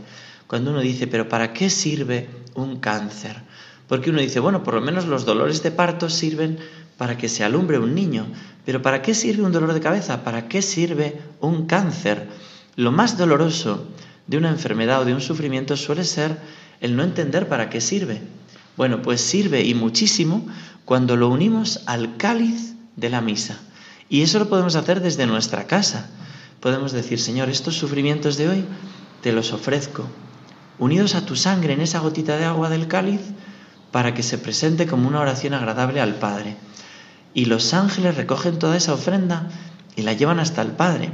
Cuando 0.47 0.71
uno 0.71 0.79
dice, 0.79 1.07
pero 1.07 1.29
¿para 1.29 1.53
qué 1.53 1.69
sirve 1.69 2.29
un 2.55 2.79
cáncer? 2.79 3.43
Porque 3.87 4.09
uno 4.09 4.21
dice, 4.21 4.39
bueno, 4.39 4.63
por 4.63 4.73
lo 4.73 4.81
menos 4.81 5.05
los 5.05 5.25
dolores 5.25 5.61
de 5.63 5.71
parto 5.71 6.09
sirven 6.09 6.57
para 6.97 7.17
que 7.17 7.29
se 7.29 7.43
alumbre 7.43 7.79
un 7.79 7.93
niño, 7.93 8.27
pero 8.65 8.81
¿para 8.81 9.01
qué 9.01 9.13
sirve 9.13 9.43
un 9.43 9.51
dolor 9.51 9.73
de 9.73 9.79
cabeza? 9.79 10.23
¿Para 10.23 10.47
qué 10.47 10.61
sirve 10.61 11.21
un 11.39 11.67
cáncer? 11.67 12.27
Lo 12.75 12.91
más 12.91 13.17
doloroso 13.17 13.87
de 14.25 14.37
una 14.37 14.49
enfermedad 14.49 15.01
o 15.01 15.05
de 15.05 15.13
un 15.13 15.21
sufrimiento 15.21 15.77
suele 15.77 16.03
ser 16.03 16.37
el 16.81 16.95
no 16.95 17.03
entender 17.03 17.47
para 17.47 17.69
qué 17.69 17.81
sirve. 17.81 18.21
Bueno, 18.75 19.01
pues 19.01 19.21
sirve 19.21 19.63
y 19.63 19.73
muchísimo 19.73 20.45
cuando 20.85 21.15
lo 21.15 21.29
unimos 21.29 21.81
al 21.85 22.17
cáliz 22.17 22.75
de 22.95 23.09
la 23.09 23.21
misa. 23.21 23.59
Y 24.09 24.21
eso 24.21 24.39
lo 24.39 24.49
podemos 24.49 24.75
hacer 24.75 25.01
desde 25.01 25.25
nuestra 25.25 25.67
casa. 25.67 26.09
Podemos 26.59 26.91
decir, 26.91 27.19
Señor, 27.19 27.49
estos 27.49 27.75
sufrimientos 27.75 28.37
de 28.37 28.49
hoy 28.49 28.65
te 29.21 29.31
los 29.31 29.53
ofrezco, 29.53 30.07
unidos 30.79 31.15
a 31.15 31.25
tu 31.25 31.35
sangre 31.35 31.73
en 31.73 31.81
esa 31.81 31.99
gotita 31.99 32.37
de 32.37 32.45
agua 32.45 32.69
del 32.69 32.87
cáliz, 32.87 33.21
para 33.91 34.13
que 34.13 34.23
se 34.23 34.37
presente 34.37 34.87
como 34.87 35.07
una 35.07 35.21
oración 35.21 35.53
agradable 35.53 36.01
al 36.01 36.15
Padre. 36.15 36.57
Y 37.33 37.45
los 37.45 37.73
ángeles 37.73 38.15
recogen 38.15 38.59
toda 38.59 38.77
esa 38.77 38.93
ofrenda 38.93 39.49
y 39.95 40.01
la 40.01 40.13
llevan 40.13 40.39
hasta 40.39 40.61
el 40.61 40.71
Padre. 40.71 41.11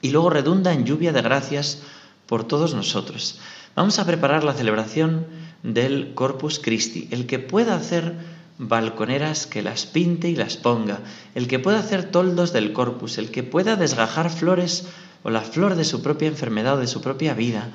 Y 0.00 0.10
luego 0.10 0.30
redunda 0.30 0.72
en 0.72 0.84
lluvia 0.84 1.12
de 1.12 1.22
gracias 1.22 1.82
por 2.26 2.44
todos 2.44 2.74
nosotros. 2.74 3.40
Vamos 3.74 3.98
a 3.98 4.06
preparar 4.06 4.44
la 4.44 4.54
celebración 4.54 5.26
del 5.62 6.14
Corpus 6.14 6.58
Christi. 6.58 7.08
El 7.10 7.26
que 7.26 7.38
pueda 7.38 7.74
hacer 7.74 8.14
balconeras 8.58 9.46
que 9.46 9.62
las 9.62 9.86
pinte 9.86 10.28
y 10.28 10.36
las 10.36 10.56
ponga, 10.56 11.00
el 11.34 11.46
que 11.46 11.58
pueda 11.58 11.78
hacer 11.78 12.10
toldos 12.10 12.52
del 12.52 12.72
corpus, 12.72 13.18
el 13.18 13.30
que 13.30 13.44
pueda 13.44 13.76
desgajar 13.76 14.30
flores 14.30 14.86
o 15.22 15.30
la 15.30 15.42
flor 15.42 15.76
de 15.76 15.84
su 15.84 16.02
propia 16.02 16.28
enfermedad 16.28 16.74
o 16.74 16.80
de 16.80 16.88
su 16.88 17.00
propia 17.00 17.34
vida, 17.34 17.70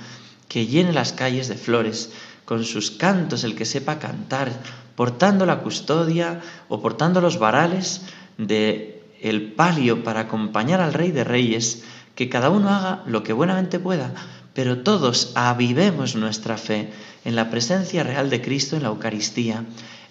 que 0.53 0.67
llene 0.67 0.93
las 0.93 1.13
calles 1.13 1.47
de 1.47 1.55
flores, 1.55 2.11
con 2.45 2.63
sus 2.63 2.91
cantos 2.91 3.43
el 3.43 3.55
que 3.55 3.65
sepa 3.65 3.97
cantar, 3.97 4.51
portando 4.95 5.47
la 5.47 5.61
custodia 5.65 6.41
o 6.69 6.79
portando 6.79 7.21
los 7.21 7.39
varales 7.39 8.01
de 8.37 9.01
el 9.19 9.53
palio 9.53 10.03
para 10.03 10.19
acompañar 10.19 10.79
al 10.79 10.93
Rey 10.93 11.09
de 11.09 11.23
Reyes, 11.23 11.81
que 12.13 12.29
cada 12.29 12.51
uno 12.51 12.69
haga 12.69 13.01
lo 13.07 13.23
que 13.23 13.33
buenamente 13.33 13.79
pueda, 13.79 14.13
pero 14.53 14.83
todos 14.83 15.31
avivemos 15.33 16.15
nuestra 16.15 16.57
fe 16.57 16.93
en 17.25 17.35
la 17.35 17.49
presencia 17.49 18.03
real 18.03 18.29
de 18.29 18.43
Cristo 18.43 18.75
en 18.75 18.83
la 18.83 18.89
Eucaristía, 18.89 19.65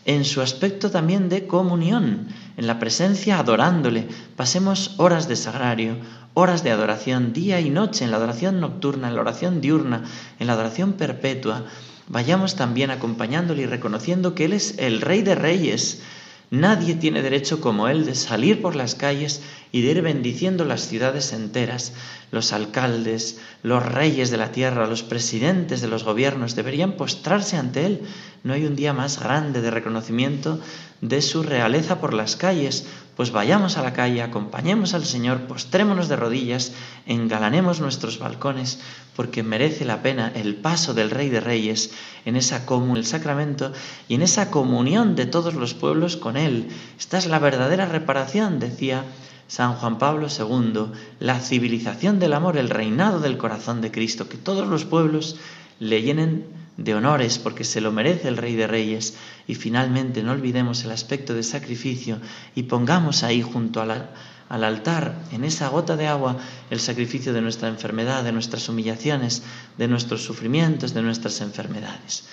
en 0.05 0.25
su 0.25 0.41
aspecto 0.41 0.91
también 0.91 1.29
de 1.29 1.47
comunión, 1.47 2.29
en 2.57 2.67
la 2.67 2.79
presencia 2.79 3.39
adorándole. 3.39 4.09
Pasemos 4.37 4.95
horas 4.99 5.29
de 5.29 5.37
sagrario, 5.37 5.97
horas 6.35 6.65
de 6.65 6.71
adoración 6.71 7.33
día 7.33 7.61
y 7.61 7.71
noche, 7.71 8.05
en 8.05 8.11
la 8.11 8.17
adoración 8.17 8.61
nocturna, 8.61 9.09
en 9.09 9.15
la 9.15 9.21
oración 9.21 9.61
diurna, 9.61 10.05
en 10.39 10.47
la 10.47 10.55
adoración 10.55 10.95
perpetua. 10.95 11.65
Vayamos 12.09 12.57
también 12.57 12.91
acompañándole 12.91 13.63
y 13.63 13.67
reconociendo 13.67 14.35
que 14.35 14.47
Él 14.47 14.55
es 14.55 14.79
el 14.79 15.01
Rey 15.01 15.23
de 15.23 15.35
Reyes. 15.35 16.03
Nadie 16.51 16.95
tiene 16.95 17.23
derecho 17.23 17.61
como 17.61 17.89
Él 17.89 18.05
de 18.05 18.15
salir 18.15 18.61
por 18.61 18.77
las 18.77 18.95
calles 18.95 19.43
y 19.73 19.81
de 19.81 19.91
ir 19.91 20.03
bendiciendo 20.03 20.65
las 20.65 20.87
ciudades 20.87 21.33
enteras. 21.33 21.95
Los 22.31 22.53
alcaldes, 22.53 23.41
los 23.63 23.85
reyes 23.85 24.31
de 24.31 24.37
la 24.37 24.53
tierra, 24.53 24.87
los 24.87 25.03
presidentes 25.03 25.81
de 25.81 25.89
los 25.89 26.05
gobiernos 26.05 26.55
deberían 26.55 26.93
postrarse 26.93 27.57
ante 27.57 27.87
Él. 27.87 28.03
No 28.45 28.53
hay 28.53 28.67
un 28.67 28.77
día 28.77 28.93
más 28.93 29.19
grande 29.19 29.63
de 29.63 29.71
reconocimiento 29.71 30.61
de 31.01 31.21
su 31.21 31.43
realeza 31.43 32.01
por 32.01 32.15
las 32.15 32.37
calles, 32.37 32.87
pues 33.17 33.33
vayamos 33.33 33.77
a 33.77 33.83
la 33.83 33.93
calle, 33.93 34.23
acompañemos 34.23 34.95
al 34.95 35.05
Señor, 35.05 35.43
postrémonos 35.43 36.09
de 36.09 36.17
rodillas, 36.17 36.73
engalanemos 37.07 37.81
nuestros 37.81 38.19
balcones, 38.19 38.79
porque 39.17 39.43
merece 39.43 39.85
la 39.85 40.01
pena 40.01 40.33
el 40.35 40.55
paso 40.55 40.95
del 40.95 41.11
Rey 41.11 41.29
de 41.29 41.41
Reyes 41.41 41.91
en 42.25 42.37
esa 42.37 42.65
comunión, 42.67 42.97
el 42.99 43.07
sacramento 43.07 43.73
y 44.09 44.15
en 44.15 44.23
esa 44.23 44.51
comunión 44.51 45.17
de 45.17 45.27
todos 45.27 45.55
los 45.55 45.75
pueblos 45.75 46.17
con 46.17 46.37
Él. 46.37 46.69
Esta 46.99 47.19
es 47.19 47.27
la 47.27 47.39
verdadera 47.39 47.87
reparación, 47.87 48.59
decía 48.61 49.05
San 49.49 49.75
Juan 49.75 49.99
Pablo 49.99 50.29
II, 50.29 50.93
la 51.19 51.41
civilización 51.41 52.19
del 52.19 52.33
amor, 52.33 52.57
el 52.57 52.71
reinado 52.71 53.21
del 53.21 53.37
corazón 53.37 53.81
de 53.81 53.91
Cristo, 53.91 54.29
que 54.29 54.39
todos 54.39 54.67
los 54.69 54.85
pueblos 54.85 55.37
le 55.79 56.03
llenen 56.03 56.47
de 56.77 56.95
honores 56.95 57.39
porque 57.39 57.65
se 57.65 57.81
lo 57.81 57.93
merece 57.93 58.29
el 58.29 58.37
Rey 58.37 58.55
de 58.55 58.67
Reyes. 58.67 59.15
Y 59.47 59.55
finalmente 59.55 60.23
no 60.23 60.33
olvidemos 60.33 60.85
el 60.85 60.93
aspecto 60.93 61.35
de 61.35 61.43
sacrificio 61.43 62.19
y 62.55 62.65
pongamos 62.65 63.23
ahí 63.23 63.43
junto 63.43 63.81
al 63.83 64.65
altar, 64.65 65.17
en 65.33 65.45
esa 65.45 65.69
gota 65.69 65.97
de 65.97 66.07
agua, 66.07 66.37
el 66.71 66.81
sacrificio 66.81 67.33
de 67.33 67.43
nuestra 67.43 67.69
enfermedad, 67.69 68.25
de 68.25 68.33
nuestras 68.33 68.69
humillaciones, 68.69 69.43
de 69.77 69.89
nuestros 69.89 70.23
sufrimientos, 70.23 70.95
de 70.95 71.03
nuestras 71.03 71.41
enfermedades. 71.41 72.25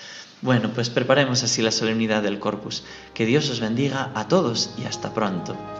Bueno, 0.42 0.70
pues 0.74 0.88
preparemos 0.88 1.42
así 1.42 1.60
la 1.60 1.70
solemnidad 1.70 2.22
del 2.22 2.38
Corpus. 2.38 2.82
Que 3.12 3.26
Dios 3.26 3.50
os 3.50 3.60
bendiga 3.60 4.10
a 4.14 4.28
todos 4.28 4.70
y 4.78 4.84
hasta 4.84 5.12
pronto. 5.12 5.79